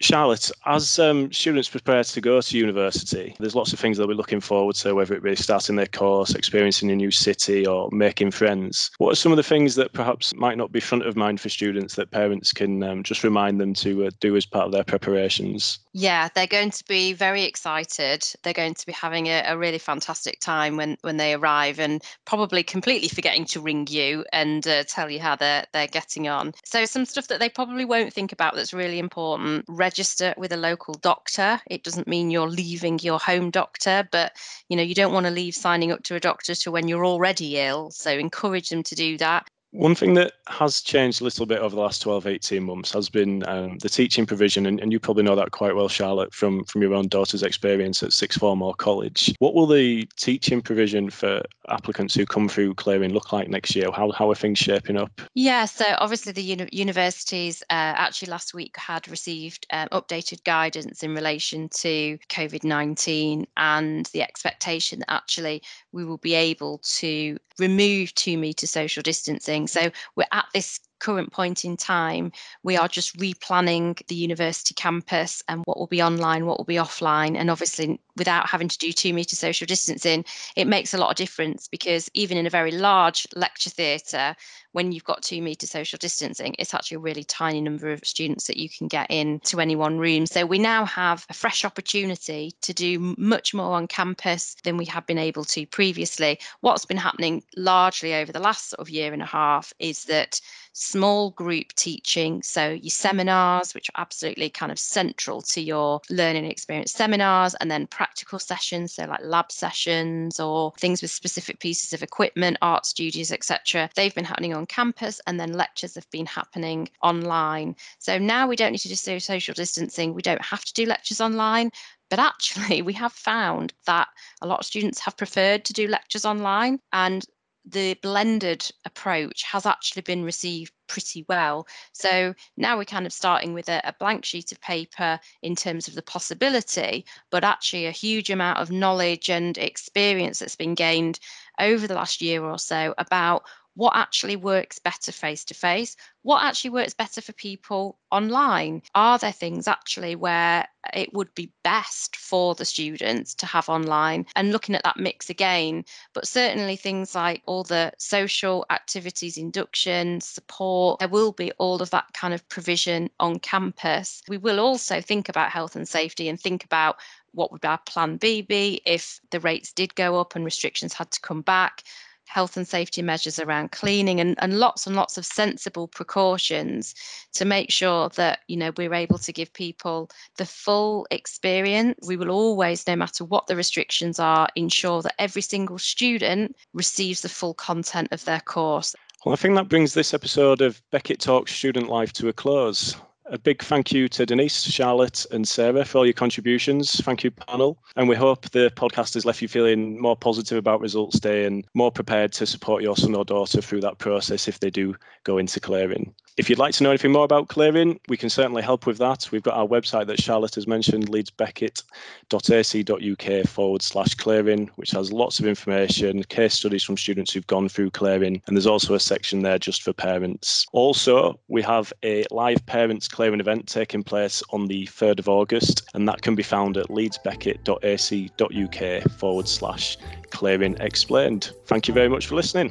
Charlotte, 0.00 0.50
as 0.66 0.98
um, 0.98 1.32
students 1.32 1.68
prepare 1.68 2.04
to 2.04 2.20
go 2.20 2.40
to 2.40 2.58
university, 2.58 3.34
there's 3.38 3.54
lots 3.54 3.72
of 3.72 3.78
things 3.78 3.96
they'll 3.96 4.06
be 4.06 4.14
looking 4.14 4.40
forward 4.40 4.76
to, 4.76 4.94
whether 4.94 5.14
it 5.14 5.22
be 5.22 5.34
starting 5.34 5.76
their 5.76 5.86
course, 5.86 6.34
experiencing 6.34 6.90
a 6.90 6.96
new 6.96 7.10
city, 7.10 7.66
or 7.66 7.88
making 7.92 8.30
friends. 8.30 8.90
What 8.98 9.12
are 9.12 9.16
some 9.16 9.32
of 9.32 9.36
the 9.36 9.42
things 9.42 9.74
that 9.76 9.94
perhaps 9.94 10.34
might 10.34 10.58
not 10.58 10.70
be 10.70 10.80
front 10.80 11.06
of 11.06 11.16
mind 11.16 11.40
for 11.40 11.48
students 11.48 11.94
that 11.94 12.10
parents 12.10 12.52
can 12.52 12.82
um, 12.82 13.02
just 13.02 13.24
remind 13.24 13.58
them 13.58 13.72
to 13.74 14.06
uh, 14.06 14.10
do 14.20 14.36
as 14.36 14.44
part 14.44 14.66
of 14.66 14.72
their 14.72 14.84
preparations? 14.84 15.78
Yeah, 15.92 16.28
they're 16.34 16.46
going 16.46 16.72
to 16.72 16.84
be 16.84 17.14
very 17.14 17.44
excited. 17.44 18.22
They're 18.42 18.52
going 18.52 18.74
to 18.74 18.86
be 18.86 18.92
having 18.92 19.28
a, 19.28 19.44
a 19.46 19.56
really 19.56 19.78
fantastic 19.78 20.40
time 20.40 20.76
when, 20.76 20.98
when 21.00 21.16
they 21.16 21.32
arrive 21.32 21.80
and 21.80 22.02
probably 22.26 22.62
completely 22.62 23.08
forgetting 23.08 23.46
to 23.46 23.60
ring 23.62 23.86
you 23.88 24.26
and 24.32 24.66
uh, 24.68 24.84
tell 24.84 25.10
you 25.10 25.20
how 25.20 25.36
they're, 25.36 25.64
they're 25.72 25.86
getting 25.86 26.28
on. 26.28 26.52
So, 26.64 26.84
some 26.84 27.06
stuff 27.06 27.28
that 27.28 27.40
they 27.40 27.48
probably 27.48 27.86
won't 27.86 28.12
think 28.12 28.32
about 28.32 28.54
that's 28.54 28.74
really 28.74 28.98
important 28.98 29.64
register 29.86 30.34
with 30.36 30.50
a 30.50 30.56
local 30.56 30.94
doctor. 30.94 31.60
It 31.70 31.84
doesn't 31.84 32.08
mean 32.08 32.28
you're 32.32 32.48
leaving 32.48 32.98
your 32.98 33.20
home 33.20 33.50
doctor, 33.50 34.08
but 34.10 34.32
you 34.68 34.76
know, 34.76 34.82
you 34.82 34.96
don't 34.96 35.12
want 35.12 35.26
to 35.26 35.32
leave 35.32 35.54
signing 35.54 35.92
up 35.92 36.02
to 36.04 36.16
a 36.16 36.20
doctor 36.20 36.56
to 36.56 36.72
when 36.72 36.88
you're 36.88 37.06
already 37.06 37.56
ill. 37.58 37.92
So 37.92 38.10
encourage 38.10 38.68
them 38.70 38.82
to 38.82 38.96
do 38.96 39.16
that. 39.18 39.46
One 39.76 39.94
thing 39.94 40.14
that 40.14 40.32
has 40.48 40.80
changed 40.80 41.20
a 41.20 41.24
little 41.24 41.44
bit 41.44 41.58
over 41.58 41.76
the 41.76 41.82
last 41.82 42.00
12, 42.00 42.26
18 42.26 42.64
months 42.64 42.92
has 42.92 43.10
been 43.10 43.46
um, 43.46 43.76
the 43.78 43.90
teaching 43.90 44.24
provision, 44.24 44.64
and, 44.64 44.80
and, 44.80 44.90
you 44.90 44.98
probably 44.98 45.22
know 45.22 45.36
that 45.36 45.50
quite 45.50 45.76
well, 45.76 45.88
Charlotte, 45.88 46.32
from, 46.32 46.64
from 46.64 46.80
your 46.80 46.94
own 46.94 47.08
daughter's 47.08 47.42
experience 47.42 48.02
at 48.02 48.14
Sixth 48.14 48.40
Form 48.40 48.62
or 48.62 48.74
college. 48.74 49.34
What 49.38 49.54
will 49.54 49.66
the 49.66 50.08
teaching 50.16 50.62
provision 50.62 51.10
for 51.10 51.42
applicants 51.68 52.14
who 52.14 52.24
come 52.24 52.48
through 52.48 52.74
clearing 52.74 53.12
look 53.12 53.34
like 53.34 53.48
next 53.48 53.76
year? 53.76 53.90
How, 53.92 54.10
how 54.12 54.30
are 54.30 54.34
things 54.34 54.58
shaping 54.58 54.96
up? 54.96 55.20
Yeah, 55.34 55.66
so 55.66 55.84
obviously 55.98 56.32
the 56.32 56.42
uni- 56.42 56.68
universities 56.72 57.62
uh, 57.68 57.74
actually 57.74 58.30
last 58.30 58.54
week 58.54 58.78
had 58.78 59.06
received 59.08 59.66
um, 59.72 59.88
updated 59.92 60.42
guidance 60.44 61.02
in 61.02 61.14
relation 61.14 61.68
to 61.80 62.16
COVID 62.30 62.64
19 62.64 63.46
and 63.58 64.06
the 64.06 64.22
expectation 64.22 65.00
that 65.00 65.12
actually 65.12 65.62
we 65.92 66.06
will 66.06 66.16
be 66.16 66.34
able 66.34 66.78
to 66.78 67.36
remove 67.58 68.14
two 68.14 68.36
metre 68.36 68.66
social 68.66 69.02
distancing. 69.02 69.65
So 69.66 69.90
we're 70.14 70.26
at 70.32 70.46
this 70.54 70.80
current 70.98 71.32
point 71.32 71.64
in 71.64 71.76
time, 71.76 72.32
we 72.62 72.76
are 72.76 72.88
just 72.88 73.16
replanning 73.18 74.00
the 74.08 74.14
university 74.14 74.74
campus 74.74 75.42
and 75.48 75.62
what 75.66 75.78
will 75.78 75.86
be 75.86 76.02
online, 76.02 76.46
what 76.46 76.58
will 76.58 76.64
be 76.64 76.76
offline. 76.76 77.36
And 77.36 77.50
obviously, 77.50 78.00
without 78.16 78.48
having 78.48 78.68
to 78.68 78.78
do 78.78 78.92
two 78.92 79.12
metre 79.12 79.36
social 79.36 79.66
distancing, 79.66 80.24
it 80.56 80.66
makes 80.66 80.94
a 80.94 80.98
lot 80.98 81.10
of 81.10 81.16
difference 81.16 81.68
because 81.68 82.10
even 82.14 82.38
in 82.38 82.46
a 82.46 82.50
very 82.50 82.72
large 82.72 83.26
lecture 83.34 83.70
theatre, 83.70 84.34
when 84.76 84.92
you've 84.92 85.04
got 85.04 85.22
two 85.22 85.40
metre 85.40 85.66
social 85.66 85.96
distancing, 85.96 86.54
it's 86.58 86.74
actually 86.74 86.96
a 86.96 86.98
really 87.00 87.24
tiny 87.24 87.62
number 87.62 87.90
of 87.90 88.04
students 88.04 88.46
that 88.46 88.58
you 88.58 88.68
can 88.68 88.88
get 88.88 89.06
in 89.08 89.40
to 89.40 89.58
any 89.58 89.74
one 89.74 89.98
room. 89.98 90.26
So 90.26 90.44
we 90.44 90.58
now 90.58 90.84
have 90.84 91.24
a 91.30 91.32
fresh 91.32 91.64
opportunity 91.64 92.52
to 92.60 92.74
do 92.74 93.14
much 93.16 93.54
more 93.54 93.72
on 93.72 93.86
campus 93.86 94.54
than 94.64 94.76
we 94.76 94.84
have 94.84 95.06
been 95.06 95.16
able 95.16 95.44
to 95.44 95.64
previously. 95.64 96.38
What's 96.60 96.84
been 96.84 96.98
happening 96.98 97.42
largely 97.56 98.14
over 98.14 98.32
the 98.32 98.38
last 98.38 98.68
sort 98.68 98.80
of 98.80 98.90
year 98.90 99.14
and 99.14 99.22
a 99.22 99.26
half 99.26 99.72
is 99.78 100.04
that 100.04 100.42
small 100.76 101.30
group 101.30 101.72
teaching. 101.74 102.42
So, 102.42 102.68
your 102.68 102.90
seminars, 102.90 103.74
which 103.74 103.88
are 103.90 104.00
absolutely 104.02 104.50
kind 104.50 104.70
of 104.70 104.78
central 104.78 105.40
to 105.42 105.60
your 105.60 106.02
learning 106.10 106.44
experience, 106.44 106.92
seminars, 106.92 107.54
and 107.54 107.70
then 107.70 107.86
practical 107.86 108.38
sessions, 108.38 108.92
so 108.92 109.06
like 109.06 109.20
lab 109.22 109.50
sessions 109.50 110.38
or 110.38 110.72
things 110.78 111.00
with 111.00 111.10
specific 111.10 111.60
pieces 111.60 111.94
of 111.94 112.02
equipment, 112.02 112.58
art 112.60 112.84
studios, 112.84 113.32
etc. 113.32 113.88
They've 113.96 114.14
been 114.14 114.24
happening 114.24 114.54
on 114.54 114.65
campus, 114.66 115.20
and 115.26 115.38
then 115.38 115.52
lectures 115.52 115.94
have 115.94 116.08
been 116.10 116.26
happening 116.26 116.88
online. 117.02 117.76
So, 117.98 118.18
now 118.18 118.46
we 118.46 118.56
don't 118.56 118.72
need 118.72 118.78
to 118.78 118.88
do 118.88 119.18
social 119.20 119.54
distancing, 119.54 120.14
we 120.14 120.22
don't 120.22 120.44
have 120.44 120.64
to 120.64 120.72
do 120.72 120.86
lectures 120.86 121.20
online. 121.20 121.70
But 122.08 122.18
actually, 122.18 122.82
we 122.82 122.92
have 122.94 123.12
found 123.12 123.72
that 123.86 124.08
a 124.42 124.46
lot 124.46 124.60
of 124.60 124.66
students 124.66 125.00
have 125.00 125.16
preferred 125.16 125.64
to 125.64 125.72
do 125.72 125.88
lectures 125.88 126.24
online. 126.24 126.80
And 126.92 127.24
the 127.66 127.94
blended 127.94 128.70
approach 128.84 129.42
has 129.42 129.66
actually 129.66 130.02
been 130.02 130.22
received 130.22 130.72
pretty 130.86 131.26
well. 131.28 131.66
So 131.92 132.32
now 132.56 132.76
we're 132.78 132.84
kind 132.84 133.06
of 133.06 133.12
starting 133.12 133.54
with 133.54 133.68
a, 133.68 133.80
a, 133.82 133.92
blank 133.98 134.24
sheet 134.24 134.52
of 134.52 134.60
paper 134.60 135.18
in 135.42 135.56
terms 135.56 135.88
of 135.88 135.96
the 135.96 136.02
possibility, 136.02 137.04
but 137.30 137.42
actually 137.42 137.86
a 137.86 137.90
huge 137.90 138.30
amount 138.30 138.60
of 138.60 138.70
knowledge 138.70 139.28
and 139.28 139.58
experience 139.58 140.38
that's 140.38 140.54
been 140.54 140.76
gained 140.76 141.18
over 141.58 141.88
the 141.88 141.94
last 141.94 142.22
year 142.22 142.44
or 142.44 142.58
so 142.58 142.94
about 142.98 143.42
what 143.76 143.94
actually 143.94 144.36
works 144.36 144.78
better 144.78 145.12
face 145.12 145.44
to 145.44 145.54
face, 145.54 145.96
what 146.22 146.42
actually 146.42 146.70
works 146.70 146.94
better 146.94 147.20
for 147.20 147.32
people 147.34 147.98
online. 148.10 148.82
Are 148.94 149.18
there 149.18 149.32
things 149.32 149.68
actually 149.68 150.16
where 150.16 150.66
it 150.94 151.12
would 151.12 151.32
be 151.34 151.52
best 151.62 152.16
for 152.16 152.54
the 152.54 152.64
students 152.64 153.34
to 153.34 153.46
have 153.46 153.68
online 153.68 154.26
and 154.34 154.50
looking 154.50 154.74
at 154.74 154.82
that 154.84 154.96
mix 154.96 155.28
again? 155.28 155.84
But 156.14 156.26
certainly 156.26 156.76
things 156.76 157.14
like 157.14 157.42
all 157.46 157.64
the 157.64 157.92
social 157.98 158.64
activities, 158.70 159.36
induction, 159.36 160.22
support, 160.22 160.98
there 160.98 161.08
will 161.08 161.32
be 161.32 161.52
all 161.52 161.82
of 161.82 161.90
that 161.90 162.06
kind 162.14 162.32
of 162.32 162.48
provision 162.48 163.10
on 163.20 163.38
campus. 163.38 164.22
We 164.26 164.38
will 164.38 164.58
also 164.58 165.02
think 165.02 165.28
about 165.28 165.52
health 165.52 165.76
and 165.76 165.86
safety 165.86 166.28
and 166.28 166.40
think 166.40 166.64
about 166.64 166.96
what 167.32 167.52
would 167.52 167.64
our 167.66 167.78
plan 167.78 168.16
B 168.16 168.40
be 168.40 168.80
if 168.86 169.20
the 169.30 169.40
rates 169.40 169.70
did 169.72 169.94
go 169.94 170.18
up 170.18 170.34
and 170.34 170.44
restrictions 170.46 170.94
had 170.94 171.10
to 171.10 171.20
come 171.20 171.42
back? 171.42 171.82
Health 172.26 172.56
and 172.56 172.66
safety 172.66 173.02
measures 173.02 173.38
around 173.38 173.72
cleaning 173.72 174.20
and, 174.20 174.36
and 174.42 174.58
lots 174.58 174.86
and 174.86 174.96
lots 174.96 175.16
of 175.16 175.24
sensible 175.24 175.88
precautions 175.88 176.94
to 177.32 177.44
make 177.44 177.70
sure 177.70 178.08
that 178.10 178.40
you 178.48 178.56
know 178.56 178.72
we're 178.76 178.94
able 178.94 179.18
to 179.18 179.32
give 179.32 179.52
people 179.52 180.10
the 180.36 180.46
full 180.46 181.06
experience. 181.10 182.06
We 182.06 182.16
will 182.16 182.30
always 182.30 182.86
no 182.86 182.96
matter 182.96 183.24
what 183.24 183.46
the 183.46 183.56
restrictions 183.56 184.18
are 184.18 184.48
ensure 184.54 185.02
that 185.02 185.14
every 185.18 185.42
single 185.42 185.78
student 185.78 186.56
receives 186.74 187.22
the 187.22 187.28
full 187.28 187.54
content 187.54 188.08
of 188.12 188.24
their 188.24 188.40
course. 188.40 188.94
Well 189.24 189.32
i 189.32 189.36
think 189.36 189.56
that 189.56 189.68
brings 189.68 189.94
this 189.94 190.14
episode 190.14 190.60
of 190.60 190.80
beckett 190.92 191.20
talks 191.20 191.52
student 191.52 191.88
life 191.88 192.12
to 192.14 192.28
a 192.28 192.32
close 192.32 192.96
A 193.28 193.38
big 193.38 193.60
thank 193.60 193.90
you 193.90 194.08
to 194.10 194.24
Denise, 194.24 194.62
Charlotte, 194.62 195.26
and 195.32 195.48
Sarah 195.48 195.84
for 195.84 195.98
all 195.98 196.06
your 196.06 196.12
contributions. 196.12 197.00
Thank 197.00 197.24
you, 197.24 197.32
panel. 197.32 197.76
And 197.96 198.08
we 198.08 198.14
hope 198.14 198.48
the 198.50 198.70
podcast 198.76 199.14
has 199.14 199.24
left 199.24 199.42
you 199.42 199.48
feeling 199.48 200.00
more 200.00 200.16
positive 200.16 200.58
about 200.58 200.80
results 200.80 201.18
day 201.18 201.44
and 201.44 201.66
more 201.74 201.90
prepared 201.90 202.30
to 202.34 202.46
support 202.46 202.84
your 202.84 202.96
son 202.96 203.16
or 203.16 203.24
daughter 203.24 203.60
through 203.60 203.80
that 203.80 203.98
process 203.98 204.46
if 204.46 204.60
they 204.60 204.70
do 204.70 204.94
go 205.24 205.38
into 205.38 205.58
clearing. 205.58 206.14
If 206.36 206.48
you'd 206.50 206.58
like 206.58 206.74
to 206.74 206.84
know 206.84 206.90
anything 206.90 207.12
more 207.12 207.24
about 207.24 207.48
clearing, 207.48 207.98
we 208.08 208.18
can 208.18 208.28
certainly 208.28 208.60
help 208.60 208.84
with 208.84 208.98
that. 208.98 209.26
We've 209.32 209.42
got 209.42 209.54
our 209.54 209.66
website 209.66 210.06
that 210.08 210.20
Charlotte 210.20 210.56
has 210.56 210.66
mentioned, 210.66 211.08
leedsbeckett.ac.uk 211.08 213.48
forward 213.48 213.80
slash 213.80 214.14
clearing, 214.16 214.70
which 214.76 214.90
has 214.90 215.10
lots 215.10 215.40
of 215.40 215.46
information, 215.46 216.22
case 216.24 216.52
studies 216.52 216.84
from 216.84 216.98
students 216.98 217.32
who've 217.32 217.46
gone 217.46 217.70
through 217.70 217.92
clearing, 217.92 218.42
and 218.46 218.54
there's 218.54 218.66
also 218.66 218.92
a 218.92 219.00
section 219.00 219.40
there 219.40 219.58
just 219.58 219.82
for 219.82 219.94
parents. 219.94 220.66
Also, 220.72 221.40
we 221.48 221.62
have 221.62 221.90
a 222.02 222.26
live 222.30 222.66
parents 222.66 223.08
clearing 223.16 223.40
event 223.40 223.66
taking 223.66 224.04
place 224.04 224.42
on 224.50 224.66
the 224.66 224.84
3rd 224.88 225.20
of 225.20 225.28
August, 225.30 225.88
and 225.94 226.06
that 226.06 226.20
can 226.20 226.34
be 226.34 226.42
found 226.42 226.76
at 226.76 226.88
leedsbeckett.ac.uk 226.88 229.10
forward 229.12 229.48
slash 229.48 229.96
clearing 230.28 230.76
explained. 230.80 231.52
Thank 231.64 231.88
you 231.88 231.94
very 231.94 232.10
much 232.10 232.26
for 232.26 232.34
listening. 232.34 232.70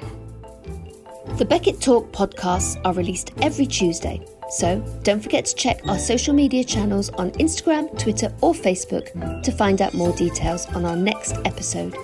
The 1.39 1.45
Beckett 1.45 1.81
Talk 1.81 2.12
podcasts 2.12 2.79
are 2.86 2.93
released 2.93 3.31
every 3.41 3.65
Tuesday, 3.65 4.23
so 4.51 4.79
don't 5.01 5.23
forget 5.23 5.45
to 5.45 5.55
check 5.55 5.81
our 5.88 5.97
social 5.97 6.36
media 6.36 6.63
channels 6.63 7.10
on 7.10 7.31
Instagram, 7.31 7.97
Twitter, 7.97 8.31
or 8.41 8.53
Facebook 8.53 9.41
to 9.41 9.51
find 9.51 9.81
out 9.81 9.95
more 9.95 10.13
details 10.13 10.67
on 10.75 10.86
our 10.86 10.95
next 10.95 11.38
episode. 11.45 11.97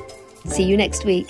See 0.48 0.64
you 0.64 0.78
next 0.78 1.06
week. 1.06 1.28